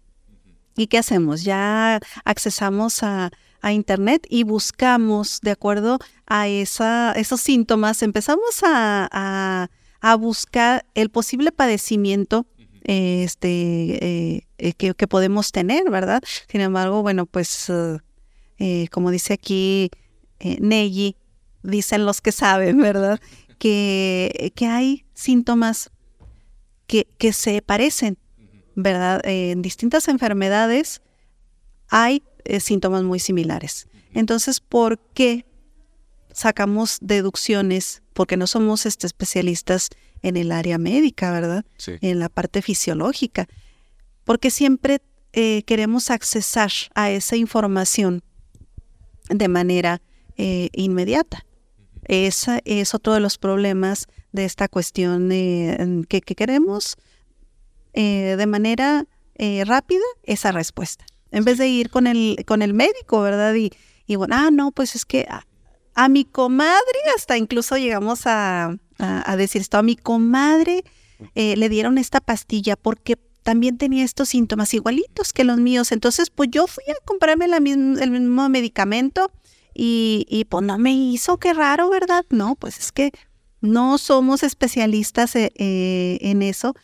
[0.77, 1.43] ¿Y qué hacemos?
[1.43, 3.31] Ya accesamos a,
[3.61, 9.69] a Internet y buscamos, de acuerdo a esa, esos síntomas, empezamos a,
[10.01, 12.45] a, buscar el posible padecimiento
[12.83, 16.23] este, eh, eh, que, que, podemos tener, ¿verdad?
[16.47, 17.71] Sin embargo, bueno, pues
[18.57, 19.91] eh, como dice aquí
[20.39, 21.15] Neji,
[21.61, 23.19] dicen los que saben, ¿verdad?
[23.59, 25.91] Que, que hay síntomas
[26.87, 28.17] que, que se parecen,
[28.73, 29.19] ¿verdad?
[29.25, 31.01] en distintas enfermedades
[31.89, 33.87] hay eh, síntomas muy similares.
[34.13, 35.45] Entonces, ¿por qué
[36.31, 38.01] sacamos deducciones?
[38.13, 39.89] Porque no somos este, especialistas
[40.21, 41.65] en el área médica, ¿verdad?
[42.01, 43.47] En la parte fisiológica.
[44.23, 45.01] Porque siempre
[45.33, 48.23] eh, queremos accesar a esa información
[49.29, 50.01] de manera
[50.37, 51.45] eh, inmediata.
[52.05, 56.97] Ese es otro de los problemas de esta cuestión que, queremos
[57.93, 59.05] de manera
[59.65, 61.05] rápida esa respuesta.
[61.31, 63.53] En vez de ir con el, con el médico, ¿verdad?
[63.55, 63.71] Y,
[64.07, 65.27] y bueno, ah, no, pues es que
[65.95, 68.77] a, mi comadre, hasta incluso llegamos a,
[69.37, 70.83] decir esto, a mi comadre
[71.35, 75.91] le dieron esta pastilla porque también tenía estos síntomas igualitos que los míos.
[75.91, 79.31] Entonces, pues yo fui a comprarme el mismo medicamento
[79.73, 82.25] y, y pues no me hizo, qué raro, ¿verdad?
[82.29, 83.11] No, pues es que
[83.61, 86.75] no somos especialistas eh, eh, en eso.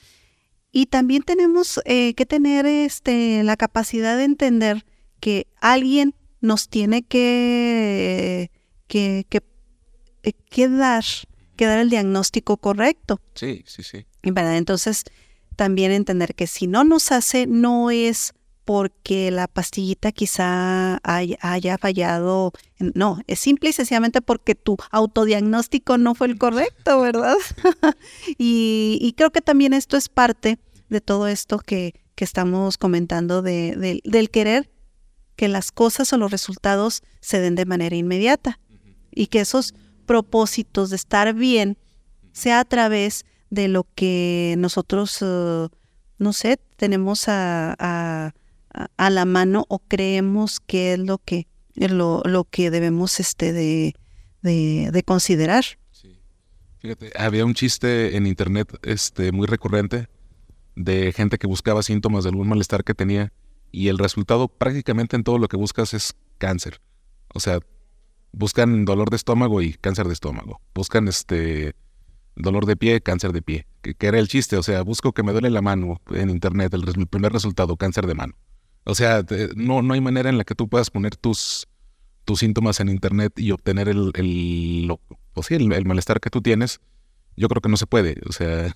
[0.78, 4.86] Y también tenemos eh, que tener este, la capacidad de entender
[5.22, 8.52] que alguien nos tiene que,
[8.88, 9.42] que, que,
[10.34, 11.06] que dar,
[11.56, 13.22] que dar el diagnóstico correcto.
[13.36, 14.06] Sí, sí, sí.
[14.22, 14.58] ¿Verdad?
[14.58, 15.06] Entonces,
[15.56, 18.34] también entender que si no nos hace, no es
[18.66, 22.52] porque la pastillita quizá haya, fallado.
[22.80, 27.36] No, es simple y sencillamente porque tu autodiagnóstico no fue el correcto, ¿verdad?
[28.38, 30.60] y, creo que también esto es parte
[30.90, 34.70] de todo esto que, que estamos comentando de, del querer
[35.36, 38.60] que las cosas o los resultados se den de manera inmediata
[39.12, 39.74] y que esos
[40.06, 41.78] propósitos de estar bien
[42.32, 45.68] sea a través de lo que nosotros, eh,
[46.18, 48.34] no sé, tenemos a a
[48.98, 53.96] la mano o creemos que es lo que, lo, lo que debemos este de,
[54.42, 55.64] de, considerar.
[56.80, 60.08] Fíjate, había un chiste en internet este, muy recurrente
[60.76, 63.32] de gente que buscaba síntomas de algún malestar que tenía
[63.72, 66.82] y el resultado prácticamente en todo lo que buscas es cáncer.
[67.34, 67.60] O sea,
[68.32, 70.62] buscan dolor de estómago y cáncer de estómago.
[70.74, 71.76] Buscan este
[72.36, 73.68] dolor de pie, cáncer de pie.
[73.82, 74.58] Que, era el chiste.
[74.58, 76.74] O sea, busco que me duele la mano en internet.
[76.74, 78.34] el primer resultado, cáncer de mano.
[78.86, 79.26] O sea,
[79.56, 81.68] no, no hay manera en la que tú puedas poner tus,
[82.24, 84.96] tus síntomas en internet y obtener el, el,
[85.34, 86.80] pues el, malestar que tú tienes.
[87.36, 88.22] Yo creo que no se puede.
[88.28, 88.76] O sea,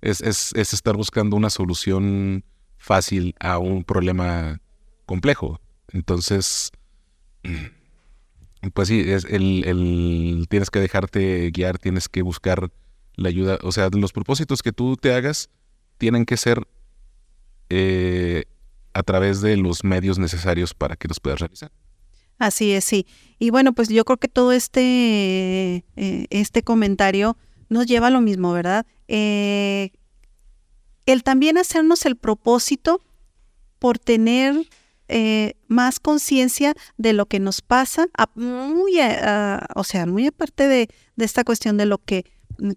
[0.00, 2.44] es, es, es estar buscando una solución
[2.76, 4.60] fácil a un problema
[5.06, 5.60] complejo.
[5.92, 6.70] Entonces,
[8.74, 12.70] pues sí, es el, el, tienes que dejarte guiar, tienes que buscar
[13.16, 13.58] la ayuda.
[13.62, 15.50] O sea, los propósitos que tú te hagas
[15.98, 16.66] tienen que ser
[17.70, 18.44] eh,
[18.98, 21.70] a través de los medios necesarios para que los puedas realizar.
[22.36, 23.06] Así es, sí.
[23.38, 27.36] Y bueno, pues yo creo que todo este, eh, este comentario
[27.68, 28.86] nos lleva a lo mismo, ¿verdad?
[29.06, 29.92] Eh,
[31.06, 33.00] el también hacernos el propósito
[33.78, 34.68] por tener
[35.06, 38.98] eh, más conciencia de lo que nos pasa, muy,
[39.76, 42.24] o sea, muy aparte de, de esta cuestión de lo que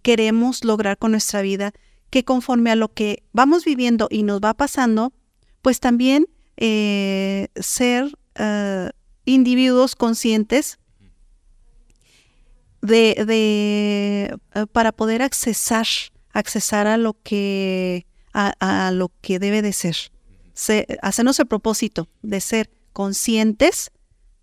[0.04, 1.72] queremos lograr con nuestra vida,
[2.12, 5.14] que conforme a lo que vamos viviendo y nos va pasando,
[5.62, 8.90] pues también eh, ser eh,
[9.26, 10.80] individuos conscientes
[12.82, 15.88] de, de eh, para poder accesar,
[16.34, 19.98] accesar a lo que a, lo que debe de ser.
[21.02, 23.92] hacernos el propósito de ser conscientes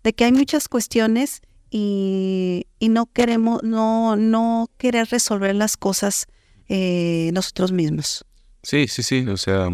[0.03, 1.41] de que hay muchas cuestiones
[1.71, 6.27] y, y no queremos, no, no querer resolver las cosas
[6.67, 8.25] nosotros mismos.
[8.61, 9.27] Sí, sí, sí.
[9.27, 9.69] O sea,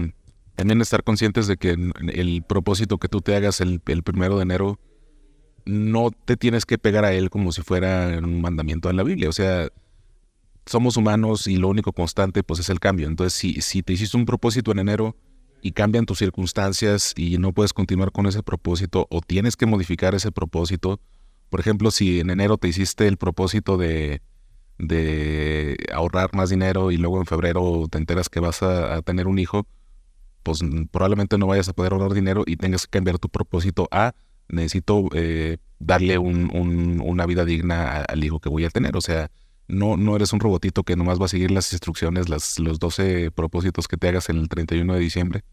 [0.56, 1.72] también estar conscientes de que
[2.14, 4.80] el propósito que tú te hagas el, primero de enero,
[5.66, 9.30] no te tienes que pegar a él como si fuera un mandamiento de la Biblia.
[9.30, 9.68] O sea,
[10.66, 13.08] somos humanos y lo único constante pues es el cambio.
[13.08, 15.16] Entonces, si, si te hiciste un propósito en enero
[15.62, 20.16] y cambian tus circunstancias y no puedes continuar con ese propósito o tienes que modificar
[20.16, 21.00] ese propósito,
[21.50, 24.22] por ejemplo, si en enero te hiciste el propósito de,
[24.78, 29.40] de ahorrar más dinero y luego en febrero te enteras que vas a tener un
[29.40, 29.68] hijo,
[30.46, 30.60] pues
[30.92, 34.14] probablemente no vayas a poder ahorrar dinero y tengas que cambiar tu propósito a
[34.48, 38.96] necesito eh, darle una vida digna al hijo que voy a tener.
[38.96, 39.32] O sea,
[39.68, 43.32] no, no eres un robotito que nomás va a seguir las instrucciones, las, los 12
[43.32, 45.44] propósitos que te hagas en el 31 de diciembre.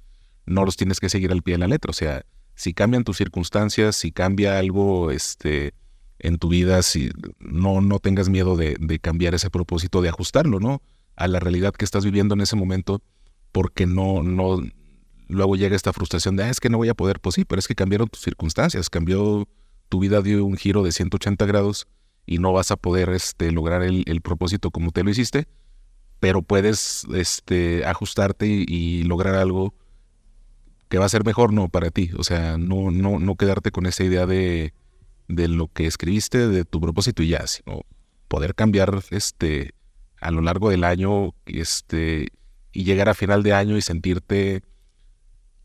[0.45, 1.88] No los tienes que seguir al pie de la letra.
[1.88, 5.72] O sea, si cambian tus circunstancias, si cambia algo este,
[6.18, 10.61] en tu vida, si no, no tengas miedo de, de cambiar ese propósito, de ajustarlo,
[10.61, 10.82] ¿no?
[11.16, 13.03] A la realidad que estás viviendo en ese momento,
[13.53, 14.61] porque no, no,
[15.33, 17.20] luego llega esta frustración de, ah, es que no voy a poder.
[17.20, 19.49] Pues sí, pero es que cambiaron tus circunstancias, cambió
[19.89, 21.87] tu vida, dio un giro de 180 grados
[22.26, 25.49] y no vas a poder este, lograr el, propósito como te lo hiciste,
[26.20, 29.74] pero puedes este, ajustarte y, lograr algo
[30.89, 32.11] que va a ser mejor, no, para ti.
[32.16, 34.72] O sea, no, no, no quedarte con esa idea de,
[35.28, 37.83] de lo que escribiste, de tu propósito y ya, sino
[38.28, 39.74] poder cambiar este,
[40.20, 42.28] a lo largo del año este,
[42.72, 44.62] y llegar a final de año y sentirte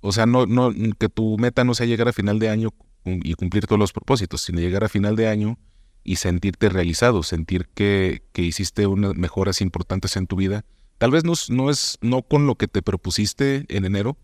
[0.01, 2.73] o sea, no, no, que tu meta no sea llegar a final de año
[3.05, 5.57] y cumplir todos los propósitos, sino llegar a final de año
[6.03, 10.65] y sentirte realizado, sentir que, que hiciste unas mejoras importantes en tu vida.
[10.97, 14.17] Tal vez no, es no con lo que te propusiste en enero,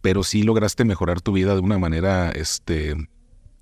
[0.00, 2.94] pero sí lograste mejorar tu vida de una manera este,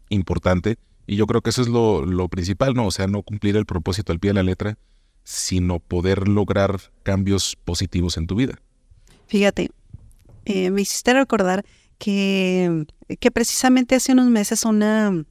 [0.09, 0.79] importante.
[1.07, 2.87] Y yo creo que eso es lo, lo principal, ¿no?
[2.87, 4.79] O sea, no cumplir el propósito al pie de la letra,
[5.25, 8.59] sino poder lograr cambios positivos en tu vida.
[9.27, 9.71] Fíjate,
[10.45, 11.65] eh, me hiciste recordar
[11.99, 12.87] que,
[13.21, 15.25] que precisamente hace unos meses una,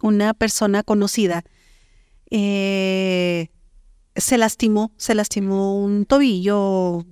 [0.00, 1.44] una persona conocida
[2.34, 3.48] eh,
[4.16, 7.04] se lastimó, se lastimó un tobillo,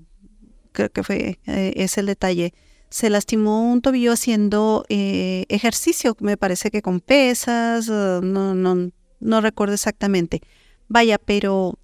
[0.73, 2.55] creo que fue, eh, es el detalle,
[2.89, 9.41] se lastimó un tobillo haciendo eh, ejercicio, me parece que con pesas, no, no, no
[9.43, 10.41] recuerdo exactamente.
[10.89, 11.79] Vaya, pero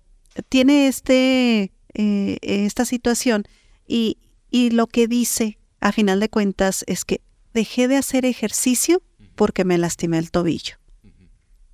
[0.49, 3.45] tiene este, esta situación
[3.87, 4.17] y,
[4.51, 7.21] y lo que dice, a final de cuentas, es que
[7.55, 9.03] dejé de hacer ejercicio
[9.35, 10.77] porque me lastimé el tobillo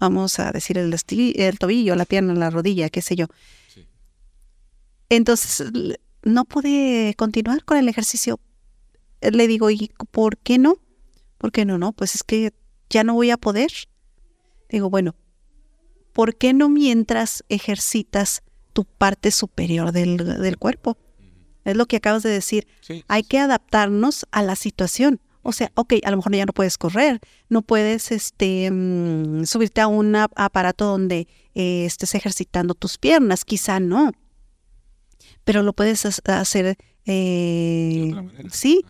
[0.03, 3.27] vamos a decir el, el tobillo, la pierna, la rodilla, qué sé yo.
[5.09, 5.64] Entonces,
[6.25, 8.41] no pude continuar con el ejercicio.
[9.20, 10.75] Le digo, ¿y por qué no?
[11.39, 11.79] ¿Por qué no?
[11.79, 12.53] No, pues es que
[12.91, 13.70] ya no voy a poder.
[14.68, 15.14] Digo, bueno,
[16.12, 18.43] ¿por qué no mientras ejercitas
[18.73, 20.99] tu parte superior del, cuerpo?
[21.64, 22.66] Es lo que acabas de decir.
[23.08, 25.20] Hay que adaptarnos a la situación.
[25.42, 29.80] O sea, ok, a lo mejor ya no puedes correr, no puedes este, mm, subirte
[29.80, 34.12] a un aparato donde eh, estés ejercitando tus piernas, quizá no,
[35.44, 38.12] pero lo puedes hacer, eh,
[38.52, 38.84] sí,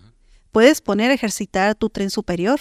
[0.50, 2.60] puedes poner a ejercitar tu tren superior,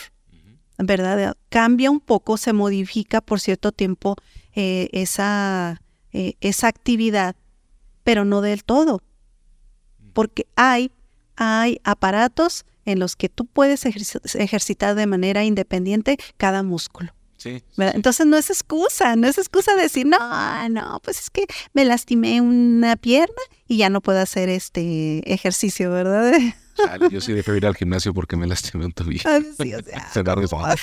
[0.77, 1.35] ¿verdad?
[1.49, 4.15] Cambia un poco, se modifica por cierto tiempo
[4.55, 5.81] eh, esa,
[6.13, 7.35] esa actividad,
[8.05, 9.03] pero no del todo,
[10.11, 10.91] porque hay,
[11.35, 17.13] hay aparatos en los que tú puedes ejercitar de manera independiente cada músculo.
[17.37, 21.85] Sí, Entonces no es excusa, no es excusa decir, no, no, pues es que me
[21.85, 26.33] lastimé una pierna y ya no puedo hacer este ejercicio, ¿verdad?
[27.11, 29.23] yo sí dejé ir al gimnasio porque me lastimé un tobillo.
[29.25, 30.07] Ah, sí, o sea,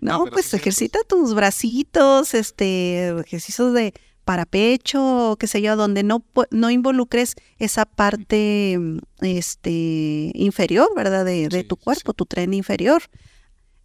[0.00, 3.94] no, pues ejercita tus bracitos, este, ejercicios de
[4.28, 8.78] para pecho, qué sé yo, donde no, no involucres esa parte
[9.22, 11.24] este, inferior, ¿verdad?
[11.24, 13.00] De, de tu cuerpo, tu tren inferior.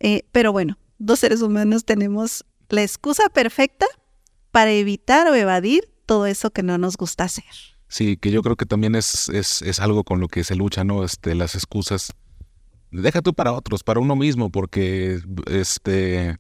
[0.02, 3.86] Eh, pero bueno, dos seres humanos tenemos la excusa perfecta
[4.52, 7.46] para evitar o evadir todo eso que no nos gusta hacer.
[7.88, 10.84] Sí, que yo creo que también es, es, es algo con lo que se lucha,
[10.84, 11.06] ¿no?
[11.06, 12.12] Este, las excusas.
[12.91, 16.38] Deja tú para otros, para uno mismo, porque este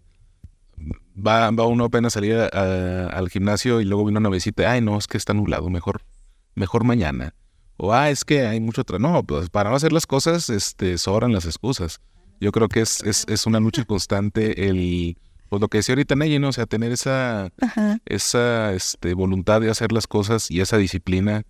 [1.15, 4.97] va, va uno apenas a salir al gimnasio y luego viene una visita, ay no,
[4.97, 6.01] es que está nublado, mejor,
[6.55, 7.33] mejor mañana.
[7.77, 9.13] O ah, es que hay mucho trabajo.
[9.13, 11.99] No, pues para no hacer las cosas, este, sobran las excusas.
[12.39, 15.17] Yo creo que es, es, es una lucha constante el,
[15.49, 16.49] pues lo que decía ahorita Ney, ¿no?
[16.49, 17.51] O sea, tener esa,
[18.05, 21.43] esa este, voluntad de hacer las cosas y esa disciplina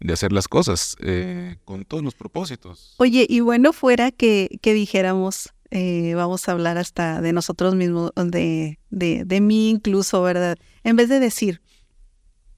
[0.00, 2.94] de hacer las cosas eh, con todos los propósitos.
[2.98, 8.12] Oye, y bueno fuera que, que dijéramos, eh, vamos a hablar hasta de nosotros mismos,
[8.16, 10.56] de, de, de mí incluso, ¿verdad?
[10.82, 11.60] En vez de decir,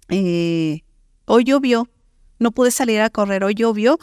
[0.08, 0.82] eh,
[1.26, 1.88] hoy llovió,
[2.38, 3.98] no pude salir a correr, hoy llovió,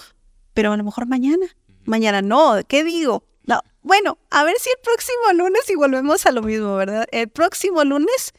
[0.54, 1.46] pero a lo mejor mañana.
[1.86, 3.24] Mañana no, ¿qué digo?
[3.46, 7.06] No, bueno, a ver si el próximo lunes y volvemos a lo mismo, ¿verdad?
[7.12, 8.34] El próximo lunes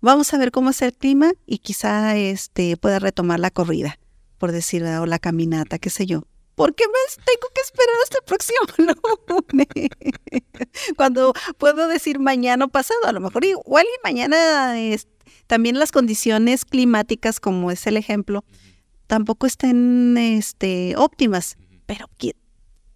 [0.00, 3.98] vamos a ver cómo es el clima y quizá este pueda retomar la corrida,
[4.38, 6.24] por decir, o la caminata, qué sé yo.
[6.54, 8.60] ¿Por qué me tengo que esperar hasta el próximo
[9.28, 9.90] lunes?
[10.96, 14.74] Cuando puedo decir mañana o pasado, a lo mejor igual y mañana
[15.46, 18.44] también las condiciones climáticas, como es el ejemplo,
[19.06, 21.56] tampoco estén este, óptimas.
[21.86, 22.06] Pero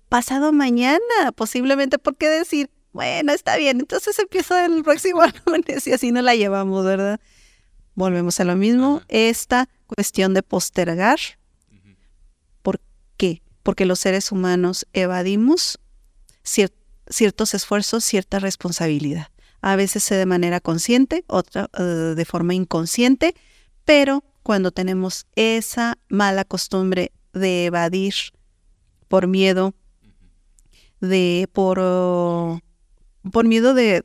[0.08, 2.70] pasado mañana, posiblemente, ¿por qué decir?
[2.92, 7.20] Bueno, está bien, entonces empieza el próximo lunes y así no la llevamos, ¿verdad?
[7.94, 11.18] Volvemos a lo mismo, esta cuestión de postergar.
[13.66, 15.80] Porque los seres humanos evadimos
[16.44, 19.26] ciertos esfuerzos, cierta responsabilidad.
[19.60, 23.34] A veces de manera consciente, otra eh, de forma inconsciente,
[23.84, 28.14] pero cuando tenemos esa mala costumbre de evadir
[29.08, 29.74] por miedo,
[31.00, 31.78] de por,
[33.32, 34.04] por miedo de,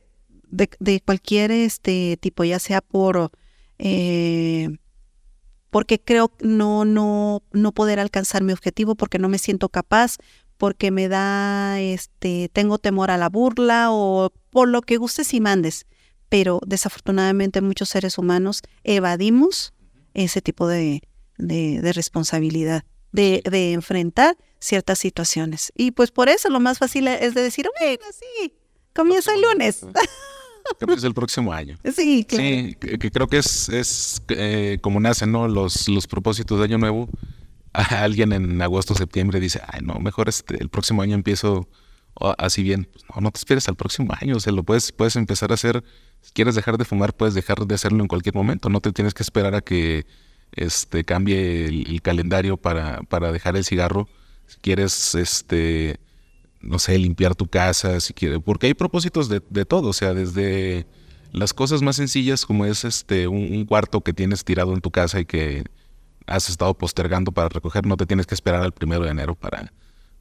[0.50, 3.30] de, cualquier este tipo, ya sea por
[3.78, 4.76] eh,
[5.72, 10.18] porque creo no, no, no poder alcanzar mi objetivo, porque no me siento capaz,
[10.58, 15.40] porque me da, este, tengo temor a la burla o por lo que gustes y
[15.40, 15.86] mandes.
[16.28, 19.72] Pero desafortunadamente muchos seres humanos evadimos
[20.12, 21.00] ese tipo de,
[21.38, 25.72] de, responsabilidad, de, de, enfrentar ciertas situaciones.
[25.74, 28.52] Y pues por eso lo más fácil es de decir, bueno, sí,
[28.92, 29.86] comienza el lunes.
[30.78, 31.76] Creo que es el próximo año.
[31.94, 32.44] Sí, claro.
[32.44, 35.48] Sí, que, que creo que es, es eh, como nacen ¿no?
[35.48, 37.08] los, los propósitos de Año Nuevo.
[37.74, 41.68] A alguien en agosto, septiembre dice, ay, no, mejor este, el próximo año empiezo
[42.14, 42.88] o- así bien.
[42.92, 44.36] Pues, no, no te esperes al próximo año.
[44.36, 45.82] O sea, lo puedes, puedes empezar a hacer.
[46.20, 48.68] Si quieres dejar de fumar, puedes dejar de hacerlo en cualquier momento.
[48.68, 50.04] No te tienes que esperar a que
[50.52, 54.08] este, cambie el, el calendario para, para dejar el cigarro.
[54.46, 55.98] Si quieres, este,
[56.62, 60.14] no sé, limpiar tu casa, si quieres, porque hay propósitos de, de todo, o sea,
[60.14, 60.86] desde
[61.32, 64.90] las cosas más sencillas como es este un, un cuarto que tienes tirado en tu
[64.90, 65.64] casa y que
[66.26, 69.72] has estado postergando para recoger, no te tienes que esperar al primero de enero para,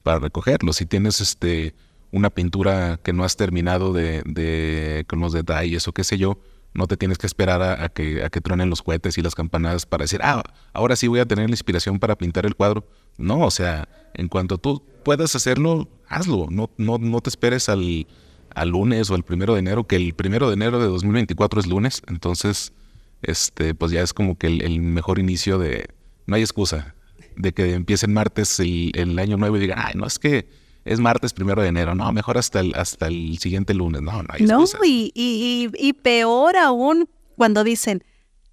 [0.04, 0.74] para recogerlo.
[0.74, 1.76] Si tienes este
[2.12, 6.40] una pintura que no has terminado de, de con los detalles o qué sé yo,
[6.74, 9.36] no te tienes que esperar a, a que, a que truenen los cohetes y las
[9.36, 12.86] campanadas para decir, ah, ahora sí voy a tener la inspiración para pintar el cuadro.
[13.18, 16.48] No, o sea, en cuanto tú puedas hacerlo, hazlo.
[16.50, 18.08] No, no, no te esperes al,
[18.54, 21.68] al lunes o al primero de enero, que el primero de enero de 2024 es
[21.68, 22.02] lunes.
[22.08, 22.74] Entonces,
[23.22, 25.88] este, pues ya es como que el, el mejor inicio de...
[26.28, 26.96] No hay excusa
[27.36, 30.48] de que empiece en martes el, el año nuevo y digan, ay, no, es que
[30.86, 31.96] es martes primero de enero.
[31.96, 34.02] No, mejor hasta el, hasta el siguiente lunes.
[34.02, 38.04] No, no hay No, y, y, y peor aún cuando dicen,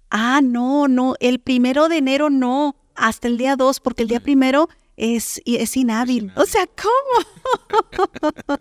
[0.09, 4.19] ah, no, no, el primero de enero no, hasta el día dos, porque el día
[4.19, 4.69] primero
[4.99, 6.31] es, es inhábil.
[6.35, 8.09] O sea, ¿cómo?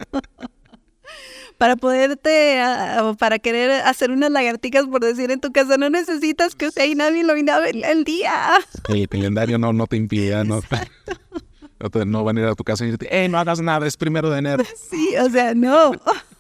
[1.59, 6.55] para poderte, ah, para querer hacer unas lagartijas, por decir, en tu casa, no necesitas
[6.55, 8.59] que sea inhábil o inhábil el día.
[8.89, 10.61] El calendario no, no te impide, no,
[11.81, 13.87] no, te- no van a ir a tu casa y decirte, hey, no hagas nada,
[13.87, 14.65] es primero de enero.
[14.91, 15.93] Sí, o sea, no.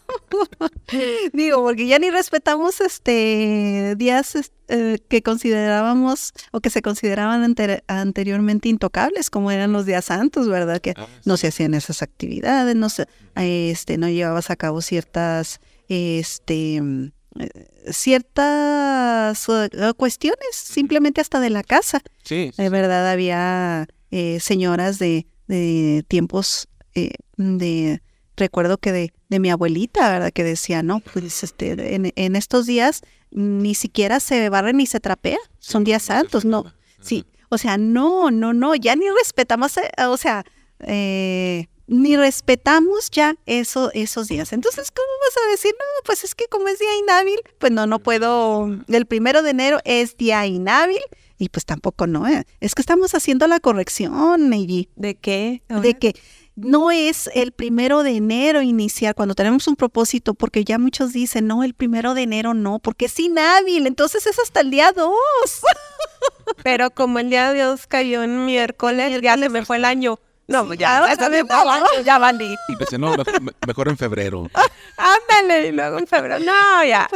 [1.32, 4.34] Digo, porque ya ni respetamos este días
[4.68, 10.48] eh, que considerábamos o que se consideraban ante- anteriormente intocables, como eran los días santos,
[10.48, 10.80] ¿verdad?
[10.80, 10.94] Que
[11.24, 13.06] no se hacían esas actividades, no se,
[13.36, 21.62] este, no llevabas a cabo ciertas, este, eh, ciertas eh, cuestiones, simplemente hasta de la
[21.62, 22.00] casa.
[22.24, 28.02] Sí, De verdad había eh, señoras de, de tiempos eh, de
[28.36, 30.32] recuerdo que de, de mi abuelita, ¿verdad?
[30.32, 35.00] Que decía, no, pues este, en, en estos días ni siquiera se barre ni se
[35.00, 36.72] trapea, son días santos, no.
[37.00, 40.44] Sí, o sea, no, no, no, ya ni respetamos, eh, o sea,
[40.80, 44.52] eh, ni respetamos ya eso, esos días.
[44.52, 45.72] Entonces, ¿cómo vas a decir?
[45.78, 49.50] No, pues es que como es día inhábil, pues no, no puedo, el primero de
[49.50, 51.00] enero es día inhábil
[51.38, 52.44] y pues tampoco no, eh.
[52.60, 55.62] es que estamos haciendo la corrección, Neji, ¿De qué?
[55.68, 56.16] de que
[56.60, 61.46] no es el primero de enero iniciar cuando tenemos un propósito, porque ya muchos dicen,
[61.46, 65.08] no, el primero de enero no, porque es inhábil, entonces es hasta el día 2.
[66.62, 70.18] Pero como el día de Dios cayó en miércoles, ya se me fue el año.
[70.46, 72.54] No, Sí, ya, ya se me se fue el año, ya valí.
[72.68, 74.48] Y pensé, no, mejor, mejor en febrero.
[74.96, 76.38] Ándale, y luego en febrero.
[76.44, 77.08] No, ya.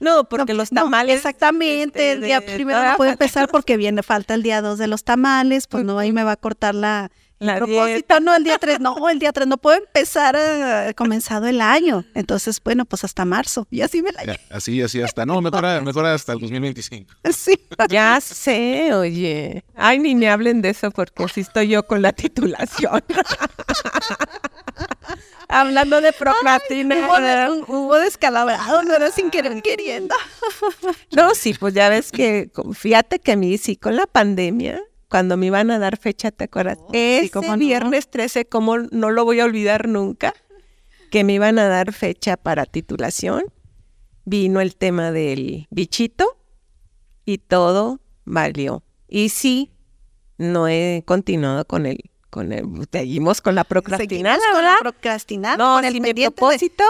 [0.00, 1.16] No, porque los No, tamales.
[1.16, 4.76] exactamente, el este, día de- primero no puede empezar porque viene, falta el día 2
[4.78, 7.10] de los tamales, pues no, ahí me va a cortar la...
[7.40, 11.46] La propósito, no, el día 3, no, el día 3 no puedo empezar eh, comenzado
[11.46, 12.04] el año.
[12.14, 13.66] Entonces, bueno, pues hasta marzo.
[13.70, 15.26] Y así me la Ya, Así, así hasta.
[15.26, 17.12] No, mejor, mejor hasta el 2025.
[17.32, 17.60] Sí.
[17.88, 19.64] Ya sé, oye.
[19.74, 23.02] Ay, ni me hablen de eso porque sí estoy yo con la titulación.
[25.48, 27.50] Hablando de procrastinar.
[27.50, 30.14] Hubo, hubo descalabrado, no era sin querer queriendo.
[31.14, 34.80] No, sí, pues ya ves que, fíjate que a mí sí, con la pandemia,
[35.14, 36.78] cuando me iban a dar fecha, ¿te acuerdas?
[36.92, 37.56] Ese cómo no.
[37.58, 40.34] viernes 13, como no lo voy a olvidar nunca,
[41.12, 43.44] que me iban a dar fecha para titulación,
[44.24, 46.36] vino el tema del bichito
[47.24, 48.82] y todo valió.
[49.06, 49.70] Y sí,
[50.36, 54.74] no he continuado con el, con el, seguimos con la procrastinada, Seguimos con ¿verdad?
[54.74, 56.82] la procrastinada, No, con el mi pendiente de- propósito,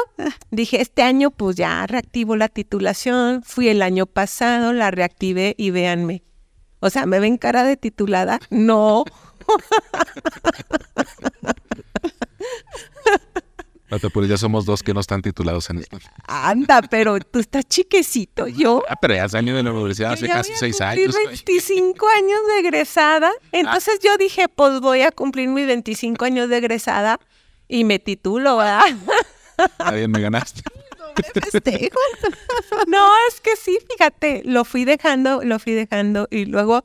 [0.51, 5.69] dije, este año pues ya reactivo la titulación, fui el año pasado, la reactivé y
[5.73, 6.23] véanme.
[6.85, 8.39] O sea, ¿me ven cara de titulada?
[8.51, 9.05] No.
[13.91, 15.97] Apures, ya somos dos que no están titulados en esto.
[16.27, 18.83] Anda, pero tú estás chiquecito, yo.
[18.87, 21.13] Ah, pero ya has salido de la universidad hace casi seis años.
[21.15, 21.27] güey.
[21.27, 23.33] 25 años de egresada.
[23.51, 27.19] Entonces yo dije, pues voy a cumplir mis 25 años de egresada
[27.67, 28.83] y me titulo, ¿verdad?
[29.57, 30.61] Está bien, me ganaste.
[31.23, 31.99] Festejo.
[32.89, 36.85] No, es que sí, fíjate, lo fui dejando, lo fui dejando y luego,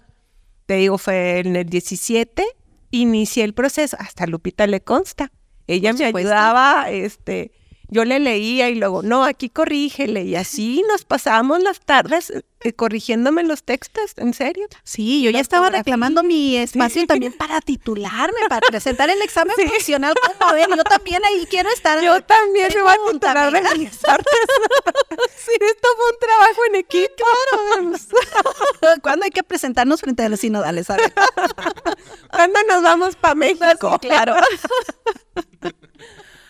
[0.65, 2.43] te digo, fue en el 17,
[2.91, 5.31] inicié el proceso, hasta Lupita le consta.
[5.67, 7.51] Ella me ayudaba, este,
[7.89, 12.31] yo le leía y luego, no, aquí corrígele y así nos pasábamos las tardes
[12.61, 14.67] eh, corrigiéndome los textos, en serio.
[14.83, 20.13] Sí, yo ya estaba reclamando mi espacio también para titularme, para presentar el examen profesional.
[20.37, 22.01] Como ven, yo también ahí quiero estar.
[22.03, 23.61] Yo también me voy a titular de.
[23.61, 24.25] Bellas Artes.
[25.09, 27.13] decir, esto fue un trabajo en equipo.
[27.15, 28.99] Claro.
[29.01, 30.89] ¿Cuándo hay que presentarnos frente a los sinodales?
[30.89, 31.13] A ver.
[32.29, 33.97] ¿Cuándo nos vamos para México?
[34.01, 34.35] claro.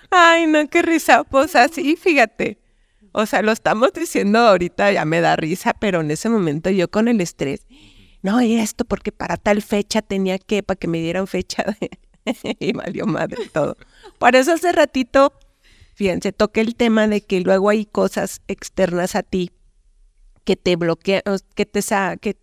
[0.09, 1.23] Ay, no, qué risa.
[1.23, 2.57] Pues así, fíjate.
[3.11, 6.89] O sea, lo estamos diciendo ahorita, ya me da risa, pero en ese momento yo
[6.89, 7.65] con el estrés,
[8.21, 11.89] no, y esto porque para tal fecha tenía que, para que me dieran fecha de...
[12.59, 13.77] y valió madre todo.
[14.17, 15.33] Por eso hace ratito,
[15.95, 19.51] fíjense, toqué el tema de que luego hay cosas externas a ti
[20.43, 21.23] que te bloquean,
[21.55, 22.37] que te sa que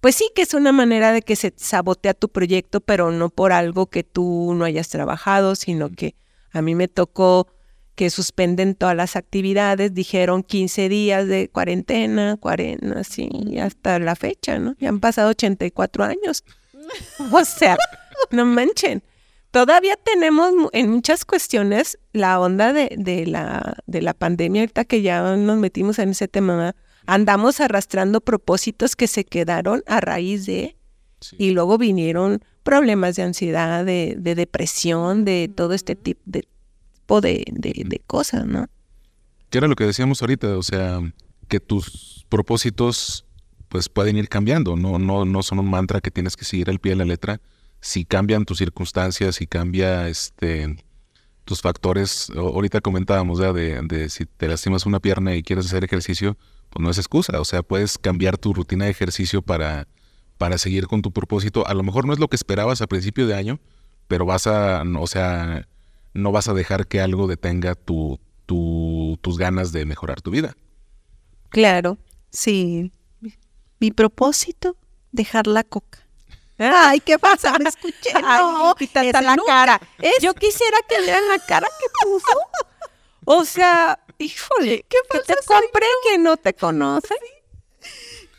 [0.00, 3.52] pues sí que es una manera de que se sabotea tu proyecto, pero no por
[3.52, 6.14] algo que tú no hayas trabajado, sino que
[6.52, 7.46] a mí me tocó
[7.94, 13.28] que suspenden todas las actividades, dijeron 15 días de cuarentena, cuarentena, así,
[13.60, 14.74] hasta la fecha, ¿no?
[14.78, 16.44] Ya han pasado 84 años.
[17.32, 17.76] O sea,
[18.32, 19.02] no manchen.
[19.50, 25.02] Todavía tenemos en muchas cuestiones la onda de, de la, de la pandemia, ahorita que
[25.02, 26.74] ya nos metimos en ese tema,
[27.06, 30.76] andamos arrastrando propósitos que se quedaron a raíz de,
[31.20, 31.36] Sí.
[31.38, 36.46] y luego vinieron problemas de ansiedad, de, de depresión, de todo este tipo de,
[37.00, 38.68] tipo de, de, de cosas, ¿no?
[39.50, 41.00] Que era lo que decíamos ahorita, o sea,
[41.48, 43.26] que tus propósitos
[43.68, 46.78] pues pueden ir cambiando, no, no, no son un mantra que tienes que seguir al
[46.78, 47.40] pie de la letra.
[47.80, 50.76] Si cambian tus circunstancias, si cambia este
[51.44, 55.82] tus factores, ahorita comentábamos ya de, de si te lastimas una pierna y quieres hacer
[55.82, 56.36] ejercicio,
[56.68, 59.88] pues no es excusa, o sea, puedes cambiar tu rutina de ejercicio para,
[60.40, 61.66] para seguir con tu propósito.
[61.66, 63.60] A lo mejor no es lo que esperabas a principio de año,
[64.08, 65.68] pero vas a, no, o sea,
[66.14, 70.56] no vas a dejar que algo detenga tu, tu- tus ganas de mejorar tu vida.
[71.50, 71.98] Claro.
[72.30, 72.90] Sí.
[73.80, 74.76] Mi propósito,
[75.12, 75.98] dejar la coca.
[76.56, 77.58] Ay, ¿qué pasa?
[77.58, 78.10] Me escuché.
[78.22, 79.52] No, quítate ese la nunca.
[79.52, 79.80] cara.
[79.98, 82.32] Es- Yo quisiera que vean la cara que puso.
[83.26, 87.14] O sea, híjole, ¿Qué que te compré que no te conoce.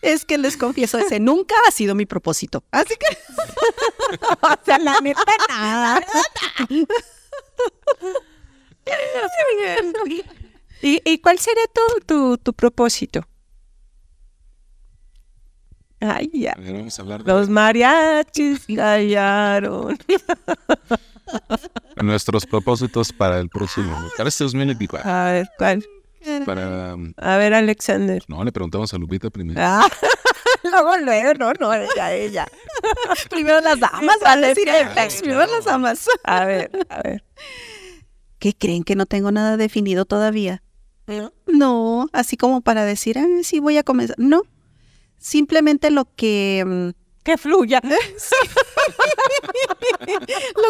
[0.01, 2.63] Es que les confieso, ese nunca ha sido mi propósito.
[2.71, 3.05] Así que
[4.41, 6.01] O sea, la neta, nada.
[10.81, 13.25] ¿Y, y cuál sería tu, tu, tu propósito?
[15.99, 16.53] Ay, ya.
[16.53, 19.99] A ver, vamos a hablar de Los mariachis callaron.
[22.01, 23.95] nuestros propósitos para el próximo.
[24.17, 25.09] Para este 2024.
[25.09, 25.85] A ver, ¿cuál?
[26.45, 28.23] Para, A ver, Alexander.
[28.27, 29.59] no, le preguntamos a Lupita primero.
[29.63, 29.87] Ah,
[30.63, 32.47] luego, luego, no, no, ella, ella.
[33.29, 34.71] primero las damas, perfecto.
[35.21, 36.07] primero las damas.
[36.23, 37.23] A ver, a ver.
[38.39, 40.63] ¿Qué creen que no tengo nada definido todavía?
[41.07, 41.33] ¿No?
[41.47, 44.15] No, así como para decir, ah, sí voy a comenzar.
[44.17, 44.43] No,
[45.17, 46.89] simplemente lo que mm,
[47.23, 47.81] Que fluya.
[47.83, 47.89] lo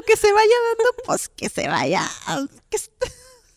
[0.06, 2.02] que se vaya dando, pues que se vaya,
[2.70, 2.78] que,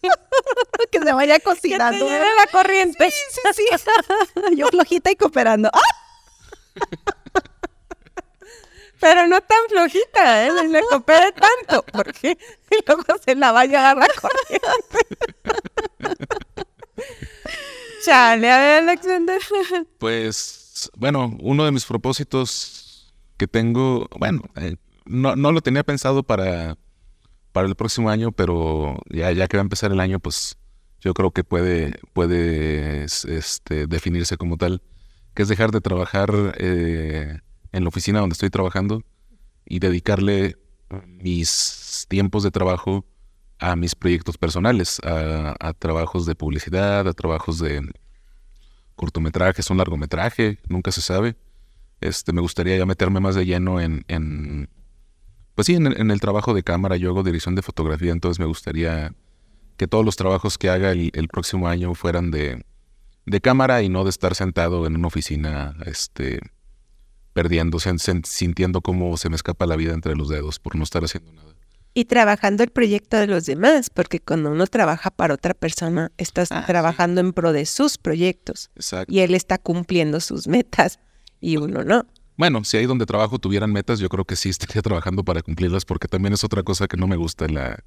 [0.90, 2.06] que se vaya Que te cocinando.
[2.06, 3.10] lleve la corriente.
[3.10, 4.56] Sí, sí, sí.
[4.56, 5.70] Yo flojita y cooperando.
[5.72, 5.80] ¡Ah!
[9.00, 10.48] Pero no tan flojita, ¿eh?
[10.48, 12.38] No le coopere tanto, porque
[12.86, 14.98] luego se la va a la corriente.
[18.04, 19.40] Chale, a ver, Alexander.
[19.98, 26.22] Pues, bueno, uno de mis propósitos que tengo, bueno, eh, no, no lo tenía pensado
[26.22, 26.76] para,
[27.54, 30.58] para el próximo año, pero ya, ya que va a empezar el año, pues
[31.00, 34.82] yo creo que puede, puede es- este, definirse como tal,
[35.34, 37.38] que es dejar de trabajar eh,
[37.72, 39.02] en la oficina donde estoy trabajando
[39.66, 40.56] y dedicarle
[41.06, 43.06] mis tiempos de trabajo
[43.60, 47.82] a mis proyectos personales, a, a trabajos de publicidad, a trabajos de
[48.96, 51.36] cortometrajes, un largometraje, nunca se sabe.
[52.00, 54.68] Este, me gustaría ya meterme más de lleno en, en
[55.54, 56.96] pues sí, en, el- en el trabajo de cámara.
[56.96, 59.12] Yo hago dirección de fotografía, entonces me gustaría
[59.76, 62.64] que todos los trabajos que haga el, el próximo año fueran de,
[63.26, 66.40] de cámara y no de estar sentado en una oficina, este,
[67.32, 67.92] perdiéndose,
[68.24, 71.52] sintiendo cómo se me escapa la vida entre los dedos por no estar haciendo nada.
[71.96, 76.50] Y trabajando el proyecto de los demás, porque cuando uno trabaja para otra persona, estás
[76.50, 76.66] Ah, sí.
[76.66, 79.12] trabajando en pro de sus proyectos Exacto.
[79.12, 80.98] y él está cumpliendo sus metas
[81.40, 82.04] y uno no.
[82.36, 85.84] Bueno, si ahí donde trabajo tuvieran metas, yo creo que sí estaría trabajando para cumplirlas,
[85.84, 87.82] porque también es otra cosa que no me gusta, la,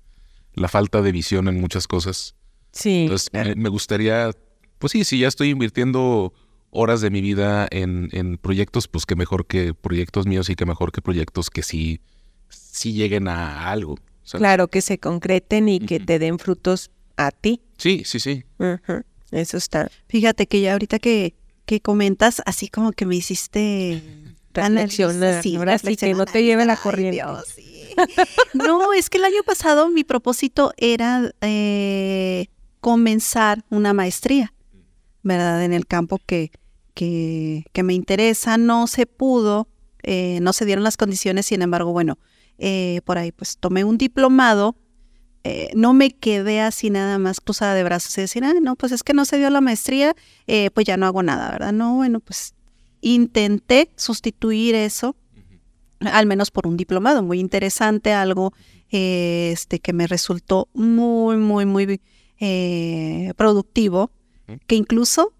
[0.53, 2.35] la falta de visión en muchas cosas.
[2.71, 3.03] Sí.
[3.03, 4.31] Entonces, me, me gustaría,
[4.79, 6.33] pues sí, si ya estoy invirtiendo
[6.69, 10.65] horas de mi vida en, en proyectos, pues que mejor que proyectos míos y que
[10.65, 12.01] mejor que proyectos que sí,
[12.49, 13.97] sí lleguen a algo.
[14.23, 14.41] ¿sabes?
[14.41, 17.61] Claro, que se concreten y que te den frutos a ti.
[17.77, 18.43] Sí, sí, sí.
[19.31, 19.89] Eso está.
[20.07, 24.01] Fíjate que ya ahorita que, que comentas, así como que me hiciste
[24.57, 27.15] Reflexionar, Sí, que no te lleve la Ay, corriente.
[27.17, 27.63] Dios, sí.
[28.53, 32.47] No, es que el año pasado mi propósito era eh,
[32.79, 34.53] comenzar una maestría.
[35.23, 35.63] ¿verdad?
[35.65, 36.51] En el campo que,
[36.93, 38.57] que, que me interesa.
[38.57, 39.67] No se pudo,
[40.03, 42.17] eh, no se dieron las condiciones, sin embargo, bueno,
[42.59, 44.75] eh, por ahí pues tomé un diplomado.
[45.43, 48.91] eh, no me quedé así nada más cruzada de brazos y decir, ah, no, pues
[48.91, 50.13] es que no se dio la maestría,
[50.47, 51.71] eh, pues ya no hago nada, ¿verdad?
[51.73, 52.53] No, bueno, pues
[53.01, 55.15] intenté sustituir eso,
[55.99, 58.53] al menos por un diplomado muy interesante, algo
[58.91, 62.01] eh, este, que me resultó muy, muy, muy
[62.39, 64.11] eh, productivo,
[64.65, 65.33] que incluso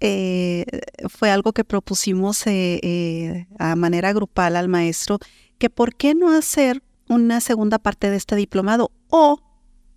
[0.00, 0.66] eh,
[1.08, 5.18] fue algo que propusimos a manera grupal al maestro,
[5.58, 9.40] que por qué no hacer una segunda parte de este diplomado o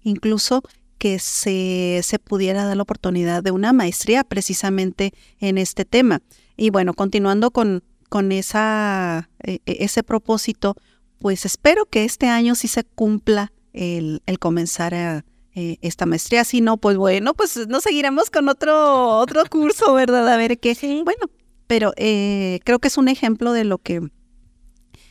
[0.04, 0.62] incluso
[0.98, 6.22] que se, se pudiera dar la oportunidad de una maestría precisamente en este tema.
[6.58, 10.76] Y bueno, continuando con, con esa, eh, eh, ese propósito,
[11.20, 15.24] pues espero que este año sí se cumpla el, el comenzar a,
[15.60, 16.44] eh, esta maestría.
[16.44, 20.30] Si no, pues bueno, pues nos seguiremos con otro, otro curso, ¿verdad?
[20.30, 20.78] A ver qué.
[21.04, 21.32] Bueno,
[21.66, 24.08] pero eh, creo que es un ejemplo de lo que,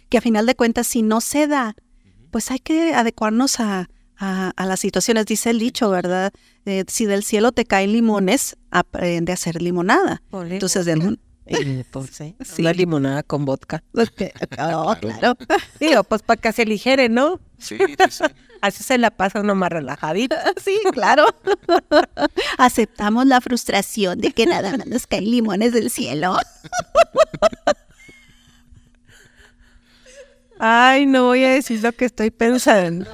[0.08, 1.74] que a final de cuentas, si no se da,
[2.30, 5.26] pues hay que adecuarnos a, a, a las situaciones.
[5.26, 6.32] Dice el dicho, ¿verdad?
[6.64, 10.22] Eh, si del cielo te caen limones, aprende a hacer limonada.
[10.32, 11.84] Entonces, de ¿eh?
[12.10, 12.62] Sí.
[12.62, 13.82] Una limonada con vodka.
[14.58, 15.36] Oh, claro.
[15.80, 17.40] Digo, pues para que se aligere, ¿no?
[17.58, 18.24] Sí, sí, sí.
[18.60, 20.36] Así se la pasa uno más relajadita.
[20.62, 21.26] Sí, claro.
[22.58, 26.36] Aceptamos la frustración de que nada más nos caen limones del cielo.
[30.58, 33.08] Ay, no voy a decir lo que estoy pensando.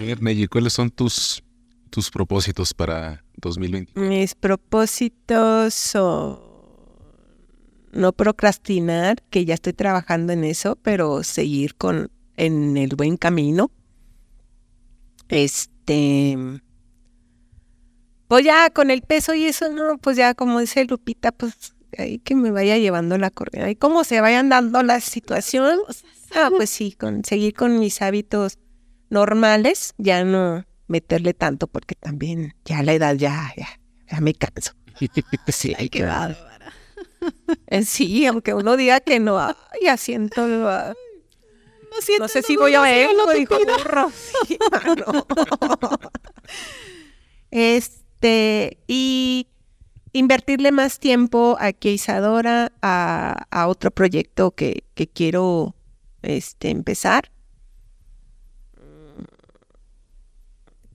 [0.00, 1.42] A ver, Neji, ¿cuáles son tus,
[1.90, 4.00] tus propósitos para 2020?
[4.00, 6.43] Mis propósitos son
[7.94, 13.70] no procrastinar, que ya estoy trabajando en eso, pero seguir con en el buen camino.
[15.28, 16.36] Este
[18.28, 22.18] pues ya con el peso y eso no, pues ya como dice Lupita, pues ahí
[22.18, 23.70] que me vaya llevando la corriente.
[23.70, 26.04] Y cómo se vayan dando las situaciones.
[26.34, 28.58] Ah, pues sí, con seguir con mis hábitos
[29.10, 33.68] normales, ya no meterle tanto porque también ya la edad ya ya,
[34.10, 34.72] ya me canso.
[35.48, 36.04] Sí, hay que
[37.84, 40.94] Sí, aunque uno diga que no, ay, ya siento, ah,
[42.18, 44.10] no sé si voy a ver, lo dijo burro.
[44.48, 44.58] Sí.
[47.50, 49.46] Este, y
[50.12, 55.76] invertirle más tiempo aquí a Isadora, a, a otro proyecto que, que quiero
[56.22, 57.30] este, empezar.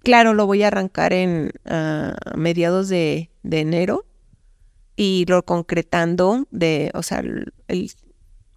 [0.03, 4.05] Claro, lo voy a arrancar en ah, mediados de, de enero
[5.01, 7.89] y lo concretando de, o sea, el, el-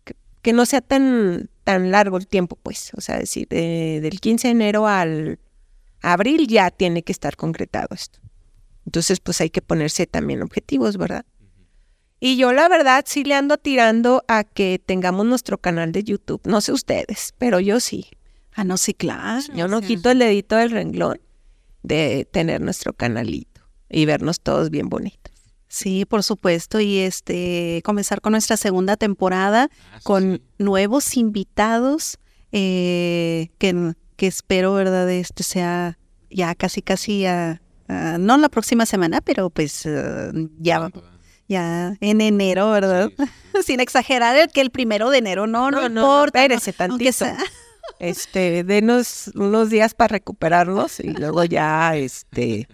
[0.03, 4.19] que, que no sea tan, tan largo el tiempo, pues, o sea, decir, de- del
[4.21, 5.39] 15 de enero al
[6.01, 8.19] abril ya tiene que estar concretado esto.
[8.87, 11.25] Entonces, pues hay que ponerse también objetivos, ¿verdad?
[12.19, 16.41] Y yo la verdad sí le ando tirando a que tengamos nuestro canal de YouTube.
[16.45, 18.07] No sé ustedes, pero yo sí.
[18.55, 19.43] Ah, no, sí, claro.
[19.55, 21.21] Yo no quito el dedito del renglón
[21.85, 25.32] de tener nuestro canalito y vernos todos bien bonitos.
[25.75, 26.81] Sí, por supuesto.
[26.81, 29.71] Y este, comenzar con nuestra segunda temporada
[30.03, 32.19] con nuevos invitados
[32.53, 35.11] eh, que, que espero, ¿verdad?
[35.11, 35.99] Este sea
[36.31, 40.91] ya casi, casi, a, a- no la próxima semana, pero pues eh, ya,
[41.49, 43.11] ya en enero, ¿verdad?
[43.65, 46.43] Sin exagerar el que el primero de enero, no, no, No, no, importa.
[46.43, 47.13] espérese tantito.
[47.13, 47.39] sea-
[47.99, 52.69] Este, denos unos días para recuperarnos y luego ya, este,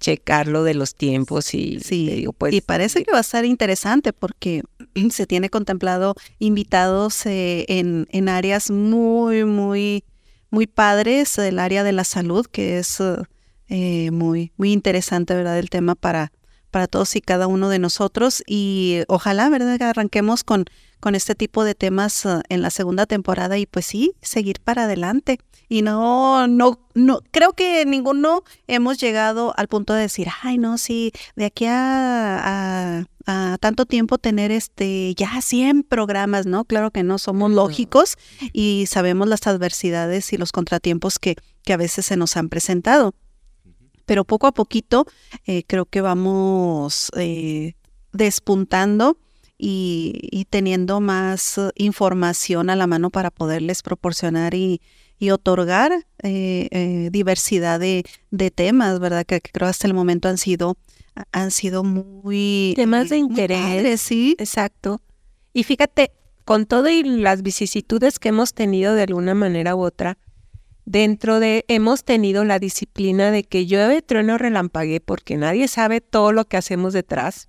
[0.00, 3.44] checar lo de los tiempos y Sí, digo, pues, y parece que va a estar
[3.44, 4.62] interesante porque
[5.10, 10.04] se tiene contemplado invitados eh, en, en áreas muy, muy,
[10.50, 12.98] muy padres, el área de la salud, que es
[13.68, 15.58] eh, muy, muy interesante, ¿verdad?
[15.58, 16.32] El tema para,
[16.70, 18.42] para todos y cada uno de nosotros.
[18.46, 19.78] Y ojalá, ¿verdad?
[19.78, 20.64] Que arranquemos con,
[21.00, 24.84] con este tipo de temas eh, en la segunda temporada y pues sí, seguir para
[24.84, 25.38] adelante.
[25.68, 30.78] Y no, no, no, creo que ninguno hemos llegado al punto de decir, ay, no,
[30.78, 32.40] sí, de aquí a,
[32.98, 36.64] a- a tanto tiempo tener este ya 100 programas, ¿no?
[36.64, 38.16] Claro que no somos lógicos
[38.52, 43.14] y sabemos las adversidades y los contratiempos que, que a veces se nos han presentado.
[44.10, 45.06] Pero poco a poquito
[45.46, 47.74] eh, creo que vamos eh,
[48.12, 49.16] despuntando
[49.56, 54.80] y, y teniendo más eh, información a la mano para poderles proporcionar y,
[55.20, 55.92] y otorgar
[56.24, 59.24] eh, diversidad de, de temas, ¿verdad?
[59.24, 60.76] Que, que creo hasta el momento han sido,
[61.30, 62.72] han sido muy...
[62.74, 63.62] Temas de interés.
[63.62, 64.34] padres, sí.
[64.40, 65.00] Exacto.
[65.52, 66.10] Y fíjate,
[66.44, 70.18] con todo y las vicisitudes que hemos tenido de alguna manera u otra,
[70.90, 76.32] dentro de, hemos tenido la disciplina de que llueve, trueno, relampagué, porque nadie sabe todo
[76.32, 77.48] lo que hacemos detrás.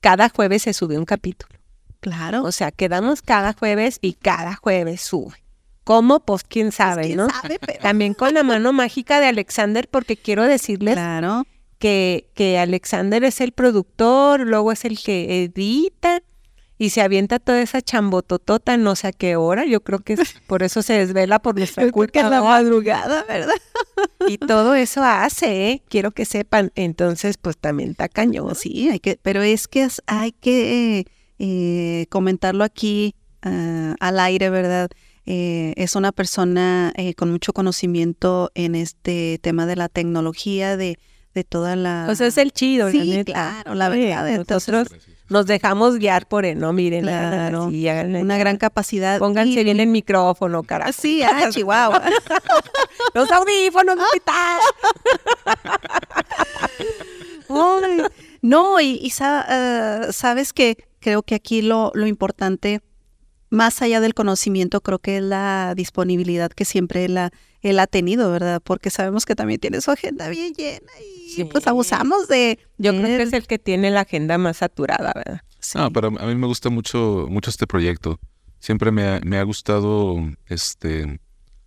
[0.00, 1.58] Cada jueves se sube un capítulo.
[2.00, 2.42] Claro.
[2.44, 5.36] O sea, quedamos cada jueves y cada jueves sube.
[5.84, 6.20] ¿Cómo?
[6.20, 7.30] Pues quién sabe, ¿Quién ¿no?
[7.30, 7.58] sabe?
[7.58, 11.46] Pero- También con la mano mágica de Alexander, porque quiero decirles Claro.
[11.78, 16.22] que, que Alexander es el productor, luego es el que edita
[16.76, 19.64] y se avienta toda esa chambototota no sé a qué hora.
[19.64, 22.22] Yo creo que es- por eso se desvela por nuestra culpa.
[22.28, 23.54] la madrugada, ¿verdad?
[24.28, 25.82] Y todo eso hace, ¿eh?
[25.88, 26.72] Quiero que sepan.
[26.74, 28.54] Entonces, pues también está cañón.
[28.56, 31.04] Sí, hay que, pero es que hay que eh,
[31.38, 34.90] eh, comentarlo aquí ah, al aire, ¿verdad?
[35.26, 40.98] Eh, es una persona eh, con mucho conocimiento en este tema de la tecnología, de,
[41.34, 42.08] de toda la...
[42.10, 43.32] O sea, es el chido, la Sí, neta.
[43.32, 44.28] claro, la verdad.
[44.28, 44.98] Entonces, nosotros
[45.28, 46.72] nos dejamos guiar por él, ¿no?
[46.72, 47.66] Miren, Claro.
[47.66, 49.18] así, háganle- una gran capacidad.
[49.18, 50.92] Pónganse Y- bien el micrófono, carajo.
[50.92, 52.02] Sí, ah, Chihuahua.
[53.14, 53.96] Los audífonos,
[58.42, 59.10] no, y, y
[59.48, 62.80] eh, sabes que creo que aquí lo, lo importante,
[63.54, 67.30] más allá del conocimiento, creo que es la disponibilidad que siempre él ha,
[67.62, 68.60] él ha tenido, ¿verdad?
[68.62, 71.44] Porque sabemos que también tiene su agenda bien llena y Sí.
[71.44, 72.58] pues abusamos de...
[72.78, 75.40] Yo creo que es el que tiene la agenda más saturada, ¿verdad?
[75.60, 75.78] Sí.
[75.78, 78.20] No, pero a mí me gusta mucho, mucho este proyecto.
[78.60, 80.16] Siempre me ha, me ha gustado
[80.46, 81.20] este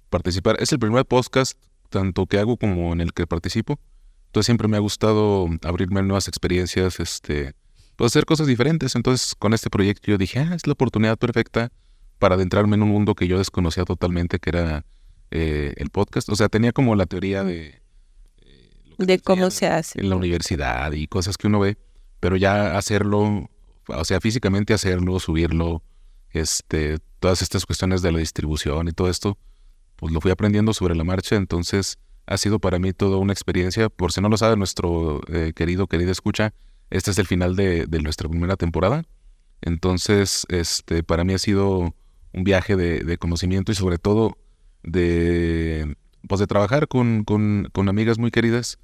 [0.09, 0.55] participar.
[0.59, 1.57] Es el primer podcast
[1.89, 3.79] tanto que hago como en el que participo.
[4.27, 7.53] Entonces siempre me ha gustado abrirme a nuevas experiencias, este,
[7.97, 8.95] pues hacer cosas diferentes.
[8.95, 11.71] Entonces con este proyecto yo dije, ah, es la oportunidad perfecta
[12.19, 14.85] para adentrarme en un mundo que yo desconocía totalmente, que era
[15.31, 16.29] eh, el podcast.
[16.29, 17.81] O sea, tenía como la teoría de...
[18.37, 19.99] eh, lo que De cómo se hace.
[19.99, 21.77] en la universidad y cosas que uno ve,
[22.19, 23.49] pero ya hacerlo,
[23.87, 25.83] o sea, físicamente hacerlo, subirlo,
[26.31, 29.37] este, todas estas cuestiones de la distribución y todo esto,
[29.95, 31.97] pues lo fui aprendiendo sobre la marcha, entonces
[32.27, 33.89] ha sido para mí toda una experiencia.
[33.89, 36.53] Por si no lo sabe nuestro eh, querido, querida escucha,
[36.89, 39.03] este es el final de, nuestra primera temporada.
[39.61, 41.95] Entonces, este, para mí ha sido
[42.33, 44.37] un viaje de, conocimiento y sobre todo
[44.83, 45.95] de,
[46.27, 47.25] pues de trabajar con,
[47.75, 48.77] amigas muy queridas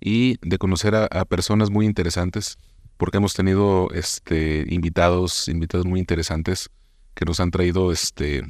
[0.00, 2.58] y de conocer a, personas muy interesantes,
[2.96, 6.70] porque hemos tenido este, invitados, invitados muy interesantes
[7.14, 8.44] que nos han traído este,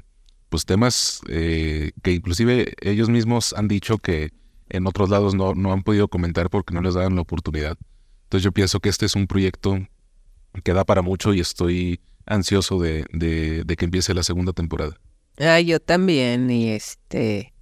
[0.49, 4.33] pues temas eh, que inclusive ellos mismos han dicho que
[4.69, 7.77] en otros lados no, han podido comentar porque no les dan la oportunidad.
[8.31, 9.77] Entonces yo pienso que este es un proyecto
[10.63, 15.01] que da para mucho y estoy ansioso de, de, de que empiece la segunda temporada.
[15.41, 17.53] Ah, yo también, y este,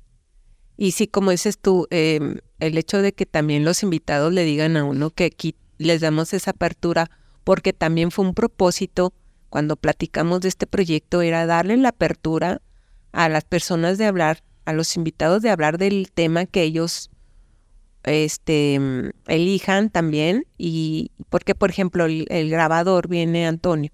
[0.77, 4.77] y sí, como dices tú, em, el hecho de que también los invitados le digan
[4.77, 7.11] a uno que aquí les damos esa apertura,
[7.45, 9.15] porque también fue un propósito
[9.49, 12.61] cuando platicamos de este proyecto, era darle la apertura
[13.13, 17.09] a las personas de hablar, a los invitados de hablar del tema que ellos
[18.09, 23.93] este mm, elijan también y porque por ejemplo el, el grabador viene Antonio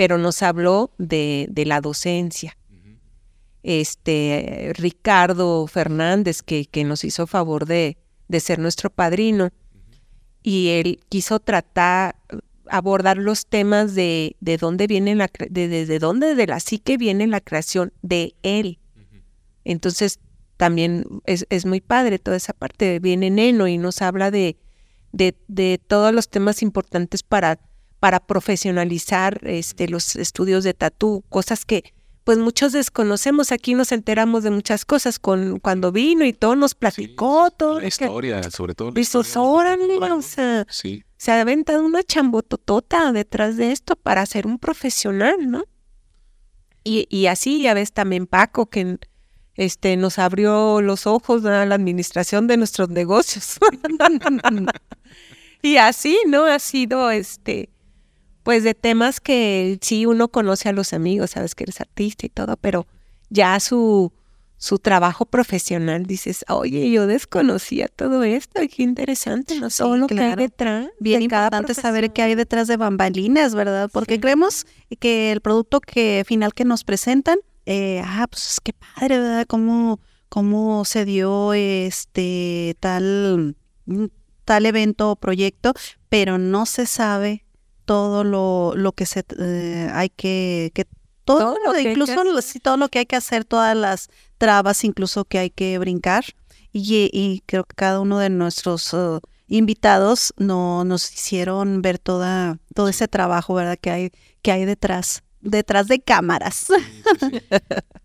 [0.00, 2.56] pero nos habló de, de la docencia.
[3.62, 9.50] Este Ricardo Fernández que, que nos hizo favor de, de ser nuestro padrino
[10.42, 12.16] y él quiso tratar
[12.70, 17.26] abordar los temas de, de dónde viene la de, desde dónde de la psique viene
[17.26, 18.78] la creación de él.
[19.64, 20.18] Entonces
[20.60, 24.58] también es, es muy padre toda esa parte viene Neno y nos habla de,
[25.10, 27.58] de, de todos los temas importantes para
[27.98, 34.42] para profesionalizar este los estudios de tatú cosas que pues muchos desconocemos aquí nos enteramos
[34.42, 38.74] de muchas cosas con cuando vino y todo nos platicó todo La que- historia, sobre
[38.74, 38.92] todo.
[38.92, 43.96] Dices, historia de órale, o sea, Sí, se ha aventado una chambototota detrás de esto
[43.96, 45.64] para ser un profesional, ¿no?
[46.84, 48.98] Y, y así ya ves también Paco que
[49.60, 53.58] este nos abrió los ojos a la administración de nuestros negocios.
[55.62, 56.46] y así, ¿no?
[56.46, 57.68] Ha sido este
[58.42, 62.30] pues de temas que sí uno conoce a los amigos, sabes que eres artista y
[62.30, 62.86] todo, pero
[63.28, 64.12] ya su
[64.56, 69.70] su trabajo profesional dices, oye, yo desconocía todo esto, qué interesante, ¿no?
[69.70, 70.88] Sí, todo lo que hay detrás.
[71.00, 73.88] Bien de importante saber qué hay detrás de bambalinas, ¿verdad?
[73.90, 74.20] Porque Sí.
[74.20, 74.66] creemos
[74.98, 79.46] que el producto que final que nos presentan, eh, ah, pues qué padre, ¿verdad?
[79.46, 83.56] Cómo, cómo se dio este tal,
[83.86, 84.06] mm,
[84.44, 85.74] tal evento o proyecto,
[86.08, 87.44] pero no se sabe
[87.84, 90.86] todo lo, lo que se eh, hay que, que
[91.24, 93.76] todo, Todo lo que hay que incluso sí, todo lo que hay que hacer, todas
[93.76, 94.08] las
[94.38, 96.24] trabas incluso que hay que brincar.
[96.72, 102.58] Y, y creo que cada uno de nuestros uh, invitados no, nos hicieron ver toda,
[102.74, 103.76] todo ese trabajo, ¿verdad?
[103.80, 104.12] Que hay,
[104.42, 106.66] que hay detrás, detrás de cámaras.
[106.68, 106.74] sí,
[107.20, 107.40] sí, sí.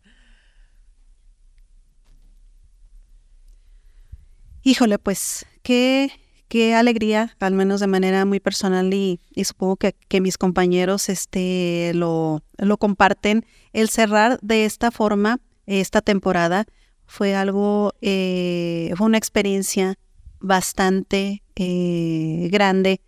[4.66, 6.12] híjole, pues qué,
[6.50, 11.92] qué alegría, al menos de manera muy personal y, supongo que, que, mis compañeros este,
[11.94, 16.66] lo, lo comparten, el cerrar de esta forma esta temporada
[17.06, 20.00] fue algo, eh, fue una experiencia
[20.40, 23.02] bastante eh, grande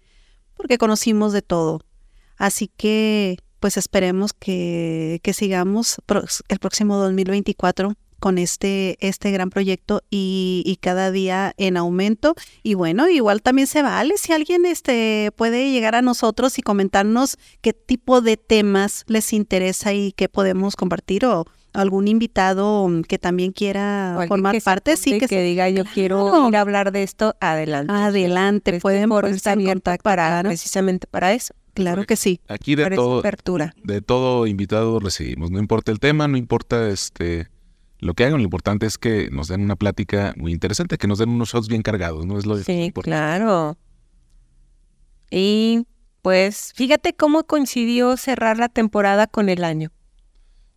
[0.55, 1.81] porque conocimos de todo.
[2.37, 5.97] Así que pues esperemos que, que sigamos
[6.49, 12.35] el próximo 2024 con este, este gran proyecto y, y, cada día en aumento.
[12.63, 17.37] Y bueno, igual también se vale si alguien este, puede llegar a nosotros y comentarnos
[17.61, 21.45] qué tipo de temas les interesa y qué podemos compartir o,
[21.77, 26.91] algún invitado que también quiera formar parte, sí que, diga yo quiero ir a hablar
[26.91, 27.93] de esto, adelante.
[27.93, 31.53] Adelante, este pueden estar abierta para precisamente para eso.
[31.77, 32.41] Claro que sí.
[32.47, 37.49] Aquí de todo, de todo invitado recibimos, no importa el tema, no importa este
[37.99, 41.19] lo que hagan, lo importante es que nos den una plática muy interesante, que nos
[41.19, 42.39] den unos shots bien cargados, ¿no?
[42.39, 43.77] Es lo sí, claro.
[45.29, 45.85] Y
[46.23, 49.91] pues fíjate cómo coincidió cerrar la temporada con el año.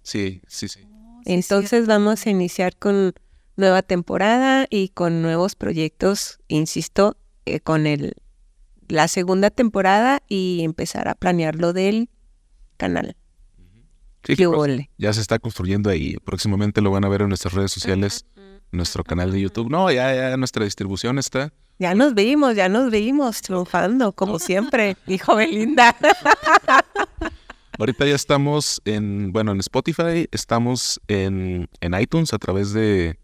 [0.02, 0.81] Sí, sí, sí.
[1.24, 3.14] Entonces vamos a iniciar con
[3.56, 7.16] nueva temporada y con nuevos proyectos, insisto,
[7.47, 8.16] eh, con el
[8.91, 12.09] la segunda temporada y empezar a planear lo del
[12.77, 13.17] canal.
[14.25, 14.35] Sí,
[14.99, 16.17] ya se está construyendo ahí.
[16.25, 18.27] Próximamente lo van a ver en nuestras redes sociales,
[18.71, 19.71] nuestro canal de YouTube.
[19.71, 21.53] No, ya, ya nuestra distribución está.
[21.79, 25.97] Ya nos vimos, ya nos vimos triunfando, como siempre, hijo Belinda.
[27.79, 33.19] Ahorita ya estamos en, bueno, en Spotify, estamos en, en iTunes a través de,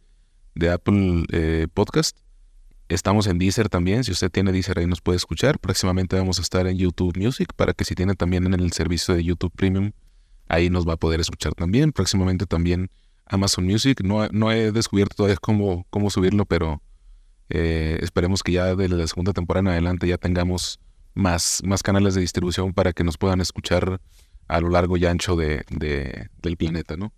[0.55, 2.17] de Apple eh, Podcast.
[2.89, 4.05] Estamos en Deezer también.
[4.05, 5.59] Si usted tiene Deezer ahí nos puede escuchar.
[5.59, 9.15] Próximamente vamos a estar en YouTube Music para que si tiene también en el servicio
[9.15, 9.93] de YouTube Premium,
[10.49, 11.91] ahí nos va a poder escuchar también.
[11.93, 12.91] Próximamente también
[13.27, 14.03] Amazon Music.
[14.03, 16.81] No, no he descubierto todavía cómo, cómo subirlo, pero
[17.49, 20.79] eh, esperemos que ya de la segunda temporada en adelante ya tengamos
[21.15, 24.01] más, más canales de distribución para que nos puedan escuchar
[24.47, 27.13] a lo largo y ancho de, del planeta, ¿no?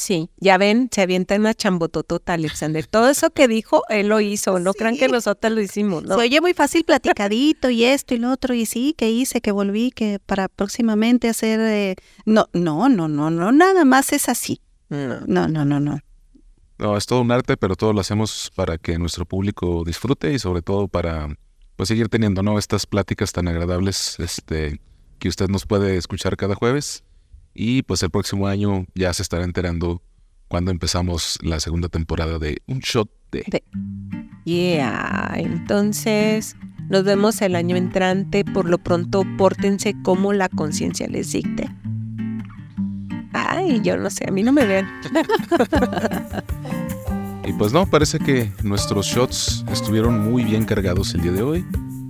[0.00, 2.86] Sí, ya ven, se avienta una chambototota, Alexander.
[2.86, 4.58] Todo eso que dijo, él lo hizo.
[4.58, 6.14] No crean que nosotros lo hicimos, ¿no?
[6.14, 8.54] Se oye muy fácil platicadito y esto y lo otro.
[8.54, 11.60] Y sí, que hice, que volví, que para próximamente hacer...
[11.60, 14.62] Eh, no, no, no, no, no, nada más es así.
[14.88, 15.78] No, no, no, no.
[15.80, 16.00] No,
[16.78, 20.38] no es todo un arte, pero todo lo hacemos para que nuestro público disfrute y
[20.38, 21.28] sobre todo para
[21.76, 22.58] pues seguir teniendo, ¿no?
[22.58, 24.80] Estas pláticas tan agradables, este
[25.18, 27.04] que usted nos puede escuchar cada jueves.
[27.54, 30.02] Y pues el próximo año ya se estará enterando
[30.48, 33.44] cuando empezamos la segunda temporada de Un Shot de...
[33.46, 33.62] de...
[34.44, 36.56] Yeah, entonces
[36.88, 38.44] nos vemos el año entrante.
[38.44, 41.68] Por lo pronto, pórtense como la conciencia les dicte.
[43.32, 44.86] Ay, yo no sé, a mí no me ven.
[47.46, 51.66] y pues no, parece que nuestros shots estuvieron muy bien cargados el día de hoy.